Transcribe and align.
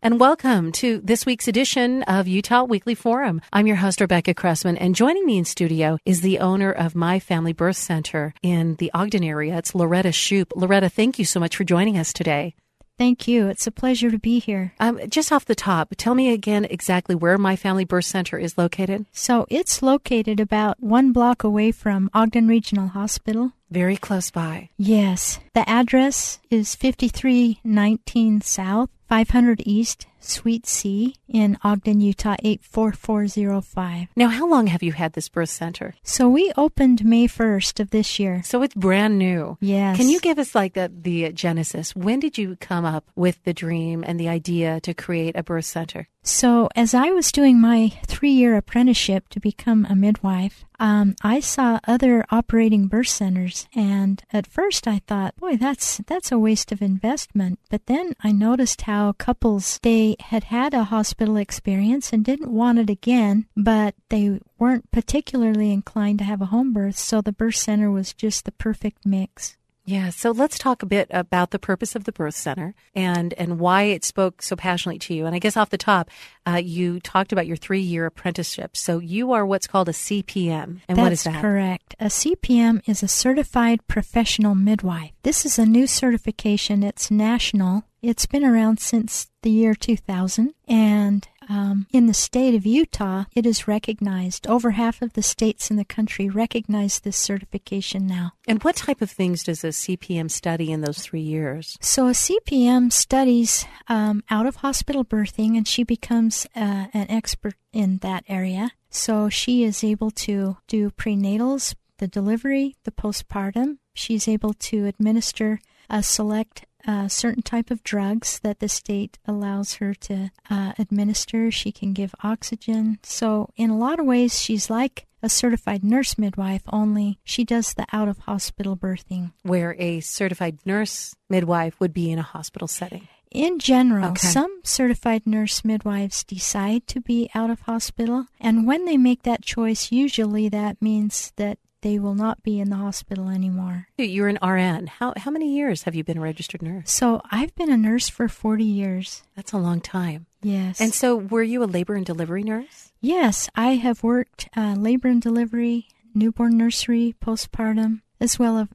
And 0.00 0.20
welcome 0.20 0.70
to 0.72 1.00
this 1.02 1.26
week's 1.26 1.48
edition 1.48 2.04
of 2.04 2.28
Utah 2.28 2.62
Weekly 2.62 2.94
Forum. 2.94 3.40
I'm 3.52 3.66
your 3.66 3.76
host, 3.76 4.00
Rebecca 4.00 4.32
Cressman, 4.32 4.76
and 4.76 4.94
joining 4.94 5.26
me 5.26 5.38
in 5.38 5.44
studio 5.44 5.98
is 6.06 6.20
the 6.20 6.38
owner 6.38 6.70
of 6.70 6.94
My 6.94 7.18
Family 7.18 7.52
Birth 7.52 7.78
Center 7.78 8.32
in 8.40 8.76
the 8.76 8.92
Ogden 8.94 9.24
area. 9.24 9.58
It's 9.58 9.74
Loretta 9.74 10.10
Shoup. 10.10 10.52
Loretta, 10.54 10.88
thank 10.88 11.18
you 11.18 11.24
so 11.24 11.40
much 11.40 11.56
for 11.56 11.64
joining 11.64 11.98
us 11.98 12.12
today. 12.12 12.54
Thank 12.96 13.26
you. 13.26 13.48
It's 13.48 13.66
a 13.66 13.72
pleasure 13.72 14.10
to 14.10 14.18
be 14.18 14.38
here. 14.38 14.72
Um, 14.78 15.00
just 15.08 15.32
off 15.32 15.44
the 15.44 15.56
top, 15.56 15.94
tell 15.96 16.14
me 16.14 16.32
again 16.32 16.64
exactly 16.64 17.16
where 17.16 17.36
My 17.36 17.56
Family 17.56 17.84
Birth 17.84 18.04
Center 18.04 18.38
is 18.38 18.56
located. 18.56 19.06
So 19.12 19.46
it's 19.48 19.82
located 19.82 20.38
about 20.38 20.80
one 20.80 21.12
block 21.12 21.42
away 21.42 21.72
from 21.72 22.08
Ogden 22.14 22.46
Regional 22.46 22.88
Hospital. 22.88 23.52
Very 23.70 23.96
close 23.96 24.30
by. 24.30 24.70
Yes. 24.76 25.38
The 25.54 25.68
address 25.68 26.38
is 26.50 26.74
5319 26.74 28.40
South, 28.40 28.90
500 29.08 29.62
East, 29.64 30.06
Suite 30.28 30.66
C 30.66 31.16
in 31.28 31.58
Ogden, 31.64 32.00
Utah 32.00 32.36
84405. 32.42 34.08
Now, 34.16 34.28
how 34.28 34.48
long 34.48 34.66
have 34.68 34.82
you 34.82 34.92
had 34.92 35.12
this 35.12 35.28
birth 35.28 35.50
center? 35.50 35.94
So 36.02 36.28
we 36.28 36.52
opened 36.56 37.04
May 37.04 37.26
1st 37.26 37.80
of 37.80 37.90
this 37.90 38.18
year. 38.18 38.42
So 38.44 38.62
it's 38.62 38.74
brand 38.74 39.18
new. 39.18 39.56
Yes. 39.60 39.96
Can 39.96 40.08
you 40.08 40.20
give 40.20 40.38
us 40.38 40.54
like 40.54 40.74
the, 40.74 40.92
the 40.94 41.32
genesis? 41.32 41.94
When 41.94 42.20
did 42.20 42.38
you 42.38 42.56
come 42.56 42.84
up 42.84 43.04
with 43.16 43.42
the 43.44 43.52
dream 43.52 44.04
and 44.06 44.18
the 44.18 44.28
idea 44.28 44.80
to 44.80 44.94
create 44.94 45.36
a 45.36 45.42
birth 45.42 45.64
center? 45.64 46.08
So, 46.28 46.68
as 46.76 46.92
I 46.92 47.10
was 47.10 47.32
doing 47.32 47.58
my 47.58 47.88
three 48.06 48.32
year 48.32 48.54
apprenticeship 48.56 49.30
to 49.30 49.40
become 49.40 49.86
a 49.88 49.96
midwife, 49.96 50.66
um, 50.78 51.16
I 51.22 51.40
saw 51.40 51.80
other 51.88 52.24
operating 52.30 52.86
birth 52.86 53.08
centers, 53.08 53.66
and 53.74 54.22
at 54.30 54.46
first 54.46 54.86
I 54.86 55.00
thought, 55.06 55.36
boy, 55.36 55.56
that's 55.56 55.98
that's 56.06 56.30
a 56.30 56.38
waste 56.38 56.70
of 56.70 56.82
investment. 56.82 57.58
But 57.70 57.86
then 57.86 58.12
I 58.22 58.32
noticed 58.32 58.82
how 58.82 59.12
couples 59.12 59.80
they 59.82 60.16
had 60.20 60.44
had 60.44 60.72
a 60.74 60.84
hospital 60.84 61.36
experience 61.36 62.12
and 62.12 62.24
didn't 62.24 62.50
want 62.50 62.78
it 62.78 62.88
again, 62.88 63.46
but 63.56 63.94
they 64.08 64.40
weren't 64.58 64.90
particularly 64.90 65.72
inclined 65.72 66.18
to 66.18 66.24
have 66.24 66.40
a 66.40 66.46
home 66.46 66.72
birth, 66.72 66.96
so 66.96 67.20
the 67.20 67.32
birth 67.32 67.56
center 67.56 67.90
was 67.90 68.14
just 68.14 68.44
the 68.44 68.52
perfect 68.52 69.04
mix. 69.04 69.57
Yeah, 69.88 70.10
so 70.10 70.32
let's 70.32 70.58
talk 70.58 70.82
a 70.82 70.86
bit 70.86 71.06
about 71.10 71.50
the 71.50 71.58
purpose 71.58 71.96
of 71.96 72.04
the 72.04 72.12
birth 72.12 72.34
center 72.34 72.74
and 72.94 73.32
and 73.34 73.58
why 73.58 73.84
it 73.84 74.04
spoke 74.04 74.42
so 74.42 74.54
passionately 74.54 74.98
to 74.98 75.14
you. 75.14 75.24
And 75.24 75.34
I 75.34 75.38
guess 75.38 75.56
off 75.56 75.70
the 75.70 75.78
top, 75.78 76.10
uh, 76.46 76.60
you 76.62 77.00
talked 77.00 77.32
about 77.32 77.46
your 77.46 77.56
three 77.56 77.80
year 77.80 78.04
apprenticeship. 78.04 78.76
So 78.76 78.98
you 78.98 79.32
are 79.32 79.46
what's 79.46 79.66
called 79.66 79.88
a 79.88 79.92
CPM. 79.92 80.82
And 80.88 80.98
That's 80.98 80.98
what 80.98 81.12
is 81.12 81.24
that? 81.24 81.40
correct. 81.40 81.94
A 81.98 82.06
CPM 82.10 82.86
is 82.86 83.02
a 83.02 83.08
certified 83.08 83.80
professional 83.88 84.54
midwife. 84.54 85.12
This 85.22 85.46
is 85.46 85.58
a 85.58 85.64
new 85.64 85.86
certification. 85.86 86.82
It's 86.82 87.10
national. 87.10 87.84
It's 88.02 88.26
been 88.26 88.44
around 88.44 88.80
since 88.80 89.28
the 89.42 89.50
year 89.50 89.74
2000, 89.74 90.52
and 90.68 91.26
um, 91.48 91.86
in 91.92 92.06
the 92.06 92.14
state 92.14 92.54
of 92.54 92.66
Utah, 92.66 93.24
it 93.34 93.46
is 93.46 93.68
recognized. 93.68 94.46
Over 94.46 94.72
half 94.72 95.02
of 95.02 95.14
the 95.14 95.22
states 95.22 95.70
in 95.70 95.76
the 95.76 95.84
country 95.84 96.28
recognize 96.28 97.00
this 97.00 97.16
certification 97.16 98.06
now. 98.06 98.32
And 98.46 98.62
what 98.62 98.76
type 98.76 99.00
of 99.00 99.10
things 99.10 99.44
does 99.44 99.64
a 99.64 99.68
CPM 99.68 100.30
study 100.30 100.70
in 100.70 100.82
those 100.82 100.98
three 100.98 101.20
years? 101.20 101.76
So, 101.80 102.08
a 102.08 102.12
CPM 102.12 102.92
studies 102.92 103.66
um, 103.88 104.22
out 104.30 104.46
of 104.46 104.56
hospital 104.56 105.04
birthing, 105.04 105.56
and 105.56 105.66
she 105.66 105.84
becomes 105.84 106.46
uh, 106.54 106.86
an 106.92 107.06
expert 107.08 107.54
in 107.72 107.98
that 107.98 108.24
area. 108.28 108.72
So, 108.90 109.28
she 109.28 109.64
is 109.64 109.82
able 109.82 110.10
to 110.12 110.58
do 110.66 110.90
prenatals, 110.90 111.74
the 111.98 112.08
delivery, 112.08 112.76
the 112.84 112.92
postpartum. 112.92 113.78
She's 113.94 114.28
able 114.28 114.54
to 114.54 114.86
administer 114.86 115.60
a 115.90 116.02
select 116.02 116.66
a 116.88 117.08
certain 117.08 117.42
type 117.42 117.70
of 117.70 117.84
drugs 117.84 118.40
that 118.42 118.58
the 118.60 118.68
state 118.68 119.18
allows 119.26 119.74
her 119.74 119.92
to 119.94 120.30
uh, 120.50 120.72
administer. 120.78 121.50
She 121.50 121.70
can 121.70 121.92
give 121.92 122.14
oxygen. 122.24 122.98
So, 123.02 123.50
in 123.56 123.70
a 123.70 123.76
lot 123.76 124.00
of 124.00 124.06
ways, 124.06 124.40
she's 124.40 124.70
like 124.70 125.06
a 125.22 125.28
certified 125.28 125.84
nurse 125.84 126.16
midwife, 126.16 126.62
only 126.72 127.18
she 127.24 127.44
does 127.44 127.74
the 127.74 127.84
out 127.92 128.08
of 128.08 128.18
hospital 128.20 128.76
birthing. 128.76 129.32
Where 129.42 129.76
a 129.78 130.00
certified 130.00 130.58
nurse 130.64 131.14
midwife 131.28 131.78
would 131.80 131.92
be 131.92 132.10
in 132.10 132.18
a 132.18 132.22
hospital 132.22 132.68
setting. 132.68 133.06
In 133.30 133.58
general, 133.58 134.12
Okay. 134.12 134.26
some 134.26 134.60
certified 134.64 135.26
nurse 135.26 135.62
midwives 135.62 136.24
decide 136.24 136.86
to 136.86 137.00
be 137.00 137.28
out 137.34 137.50
of 137.50 137.60
hospital, 137.62 138.24
and 138.40 138.66
when 138.66 138.86
they 138.86 138.96
make 138.96 139.24
that 139.24 139.42
choice, 139.42 139.92
usually 139.92 140.48
that 140.48 140.80
means 140.80 141.32
that 141.36 141.58
they 141.82 141.98
will 141.98 142.14
not 142.14 142.42
be 142.42 142.60
in 142.60 142.70
the 142.70 142.76
hospital 142.76 143.28
anymore. 143.28 143.88
You're 143.96 144.28
an 144.28 144.38
RN. 144.42 144.86
How, 144.86 145.14
how 145.16 145.30
many 145.30 145.54
years 145.54 145.84
have 145.84 145.94
you 145.94 146.04
been 146.04 146.18
a 146.18 146.22
registered 146.22 146.62
nurse? 146.62 146.90
So 146.90 147.20
I've 147.30 147.54
been 147.54 147.70
a 147.70 147.76
nurse 147.76 148.08
for 148.08 148.28
40 148.28 148.64
years. 148.64 149.22
That's 149.36 149.52
a 149.52 149.58
long 149.58 149.80
time. 149.80 150.26
Yes. 150.42 150.80
And 150.80 150.94
so, 150.94 151.16
were 151.16 151.42
you 151.42 151.64
a 151.64 151.66
labor 151.66 151.94
and 151.94 152.06
delivery 152.06 152.44
nurse? 152.44 152.92
Yes, 153.00 153.48
I 153.56 153.74
have 153.74 154.04
worked 154.04 154.48
uh, 154.56 154.76
labor 154.78 155.08
and 155.08 155.20
delivery, 155.20 155.88
newborn 156.14 156.56
nursery, 156.56 157.14
postpartum, 157.20 158.02
as 158.20 158.38
well 158.38 158.68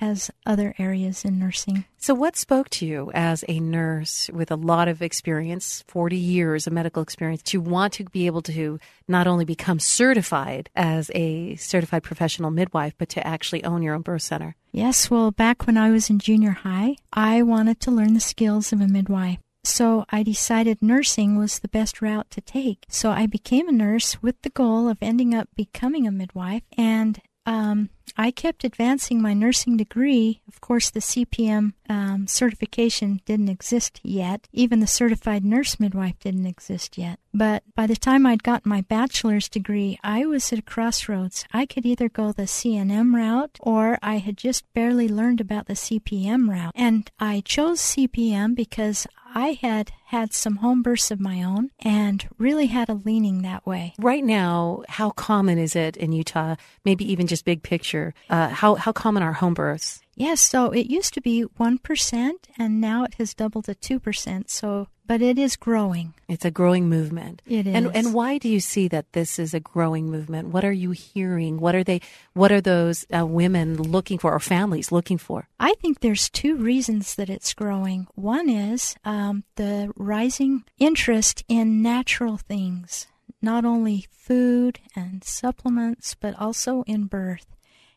as, 0.00 0.30
other 0.46 0.74
areas 0.78 1.24
in 1.24 1.38
nursing. 1.38 1.84
So, 1.98 2.14
what 2.14 2.36
spoke 2.36 2.70
to 2.70 2.86
you 2.86 3.10
as 3.14 3.44
a 3.48 3.60
nurse 3.60 4.30
with 4.32 4.50
a 4.50 4.56
lot 4.56 4.88
of 4.88 5.02
experience, 5.02 5.84
40 5.88 6.16
years 6.16 6.66
of 6.66 6.72
medical 6.72 7.02
experience, 7.02 7.42
to 7.44 7.60
want 7.60 7.92
to 7.94 8.04
be 8.04 8.26
able 8.26 8.42
to 8.42 8.78
not 9.08 9.26
only 9.26 9.44
become 9.44 9.78
certified 9.78 10.70
as 10.74 11.10
a 11.14 11.56
certified 11.56 12.02
professional 12.02 12.50
midwife, 12.50 12.94
but 12.98 13.08
to 13.10 13.26
actually 13.26 13.64
own 13.64 13.82
your 13.82 13.94
own 13.94 14.02
birth 14.02 14.22
center? 14.22 14.56
Yes, 14.72 15.10
well, 15.10 15.30
back 15.30 15.66
when 15.66 15.76
I 15.76 15.90
was 15.90 16.10
in 16.10 16.18
junior 16.18 16.52
high, 16.52 16.96
I 17.12 17.42
wanted 17.42 17.80
to 17.80 17.90
learn 17.90 18.14
the 18.14 18.20
skills 18.20 18.72
of 18.72 18.80
a 18.80 18.86
midwife. 18.86 19.38
So 19.62 20.06
I 20.08 20.22
decided 20.22 20.80
nursing 20.80 21.36
was 21.36 21.58
the 21.58 21.68
best 21.68 22.00
route 22.00 22.30
to 22.30 22.40
take. 22.40 22.86
So 22.88 23.10
I 23.10 23.26
became 23.26 23.68
a 23.68 23.72
nurse 23.72 24.22
with 24.22 24.40
the 24.42 24.50
goal 24.50 24.88
of 24.88 24.98
ending 25.02 25.34
up 25.34 25.48
becoming 25.54 26.06
a 26.06 26.10
midwife. 26.10 26.62
And 26.78 27.20
um, 27.46 27.90
I 28.16 28.30
kept 28.30 28.64
advancing 28.64 29.22
my 29.22 29.34
nursing 29.34 29.76
degree. 29.76 30.40
Of 30.48 30.60
course, 30.60 30.90
the 30.90 31.00
CPM 31.00 31.72
um, 31.88 32.26
certification 32.26 33.20
didn't 33.24 33.48
exist 33.48 34.00
yet. 34.02 34.46
Even 34.52 34.80
the 34.80 34.86
certified 34.86 35.44
nurse 35.44 35.80
midwife 35.80 36.18
didn't 36.18 36.46
exist 36.46 36.98
yet. 36.98 37.18
But 37.32 37.62
by 37.74 37.86
the 37.86 37.96
time 37.96 38.26
I'd 38.26 38.42
gotten 38.42 38.68
my 38.68 38.82
bachelor's 38.82 39.48
degree, 39.48 39.98
I 40.02 40.26
was 40.26 40.52
at 40.52 40.58
a 40.58 40.62
crossroads. 40.62 41.44
I 41.52 41.66
could 41.66 41.86
either 41.86 42.08
go 42.08 42.32
the 42.32 42.42
CNM 42.42 43.14
route 43.14 43.56
or 43.60 43.98
I 44.02 44.18
had 44.18 44.36
just 44.36 44.70
barely 44.74 45.08
learned 45.08 45.40
about 45.40 45.66
the 45.66 45.74
CPM 45.74 46.48
route. 46.50 46.72
And 46.74 47.10
I 47.18 47.42
chose 47.44 47.80
CPM 47.80 48.54
because 48.54 49.06
I 49.34 49.58
had 49.60 49.92
had 50.06 50.32
some 50.32 50.56
home 50.56 50.82
births 50.82 51.10
of 51.10 51.20
my 51.20 51.42
own 51.42 51.70
and 51.80 52.28
really 52.38 52.66
had 52.66 52.88
a 52.88 52.94
leaning 52.94 53.42
that 53.42 53.66
way. 53.66 53.94
Right 53.98 54.24
now, 54.24 54.82
how 54.88 55.10
common 55.10 55.58
is 55.58 55.76
it 55.76 55.96
in 55.96 56.12
Utah? 56.12 56.56
Maybe 56.84 57.10
even 57.10 57.26
just 57.26 57.44
big 57.44 57.62
picture. 57.62 58.14
Uh, 58.28 58.48
how 58.48 58.74
how 58.74 58.92
common 58.92 59.22
are 59.22 59.32
home 59.32 59.54
births? 59.54 60.02
Yes, 60.16 60.40
so 60.42 60.70
it 60.70 60.90
used 60.90 61.14
to 61.14 61.22
be 61.22 61.46
1% 61.58 62.32
and 62.58 62.80
now 62.80 63.04
it 63.04 63.14
has 63.14 63.32
doubled 63.32 63.64
to 63.64 63.74
2%. 63.74 64.50
So, 64.50 64.88
but 65.10 65.20
it 65.20 65.40
is 65.40 65.56
growing. 65.56 66.14
It's 66.28 66.44
a 66.44 66.52
growing 66.52 66.88
movement. 66.88 67.42
It 67.44 67.66
And 67.66 67.90
and 67.98 68.14
why 68.14 68.38
do 68.38 68.48
you 68.48 68.60
see 68.60 68.86
that 68.94 69.10
this 69.10 69.40
is 69.40 69.52
a 69.52 69.58
growing 69.58 70.08
movement? 70.08 70.54
What 70.54 70.64
are 70.64 70.78
you 70.84 70.92
hearing? 70.92 71.58
What 71.58 71.74
are 71.74 71.82
they? 71.82 72.00
What 72.32 72.52
are 72.52 72.60
those 72.60 73.04
uh, 73.10 73.26
women 73.26 73.74
looking 73.74 74.18
for, 74.20 74.30
or 74.32 74.38
families 74.38 74.92
looking 74.92 75.18
for? 75.18 75.48
I 75.58 75.74
think 75.80 75.98
there's 75.98 76.30
two 76.30 76.54
reasons 76.54 77.16
that 77.16 77.28
it's 77.28 77.54
growing. 77.54 78.06
One 78.14 78.48
is 78.48 78.94
um, 79.04 79.42
the 79.56 79.90
rising 79.96 80.62
interest 80.78 81.42
in 81.48 81.82
natural 81.82 82.36
things, 82.36 83.08
not 83.42 83.64
only 83.64 84.06
food 84.12 84.78
and 84.94 85.24
supplements, 85.24 86.14
but 86.14 86.38
also 86.38 86.84
in 86.86 87.06
birth. 87.06 87.46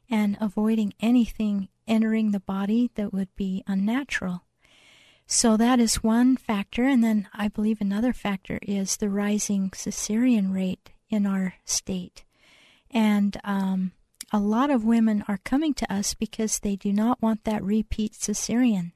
and 0.10 0.38
avoiding 0.42 0.94
anything 1.00 1.70
entering 1.88 2.32
the 2.32 2.40
body 2.40 2.90
that 2.96 3.14
would 3.14 3.30
be 3.36 3.64
unnatural. 3.68 4.42
So 5.26 5.58
that 5.58 5.80
is 5.80 6.04
one 6.04 6.38
factor. 6.38 6.84
And 6.84 7.04
then 7.04 7.28
I 7.34 7.48
believe 7.48 7.80
another 7.82 8.14
factor 8.14 8.60
is 8.62 8.98
the 8.98 9.10
rising 9.10 9.70
cesarean 9.72 10.54
rate 10.54 10.92
in 11.10 11.26
our 11.26 11.56
state. 11.66 12.24
And 12.92 13.38
um, 13.44 13.92
a 14.32 14.40
lot 14.40 14.70
of 14.70 14.84
women 14.84 15.24
are 15.28 15.40
coming 15.44 15.74
to 15.76 15.94
us 15.94 16.14
because 16.14 16.60
they 16.60 16.76
do 16.76 16.92
not 16.92 17.22
want 17.22 17.44
that 17.44 17.64
repeat 17.64 18.14
cesarean. 18.14 18.92